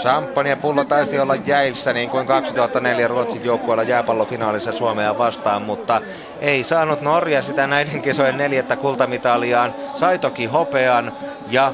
[0.00, 6.00] Champagne pullo taisi olla jäissä niin kuin 2004 Ruotsin joukkueella jääpallofinaalissa Suomea vastaan, mutta
[6.40, 9.74] ei saanut Norja sitä näiden kisojen neljättä kultamitaliaan.
[9.94, 11.12] Sai toki hopean
[11.50, 11.72] ja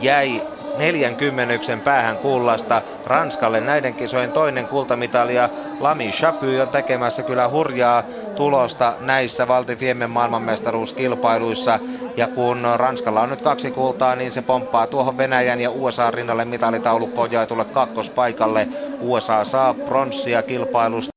[0.00, 0.42] jäi
[0.78, 2.82] neljän kymmenyksen päähän kullasta.
[3.06, 5.48] Ranskalle näiden kisojen toinen kultamitali ja
[5.80, 8.02] Lami Chapy on tekemässä kyllä hurjaa
[8.36, 11.80] tulosta näissä Valti Fiemen maailmanmestaruuskilpailuissa.
[12.16, 16.44] Ja kun Ranskalla on nyt kaksi kultaa, niin se pomppaa tuohon Venäjän ja USA rinnalle
[16.44, 18.68] mitalitaulukkoon jaetulle kakkospaikalle.
[19.00, 21.15] USA saa pronssia kilpailusta.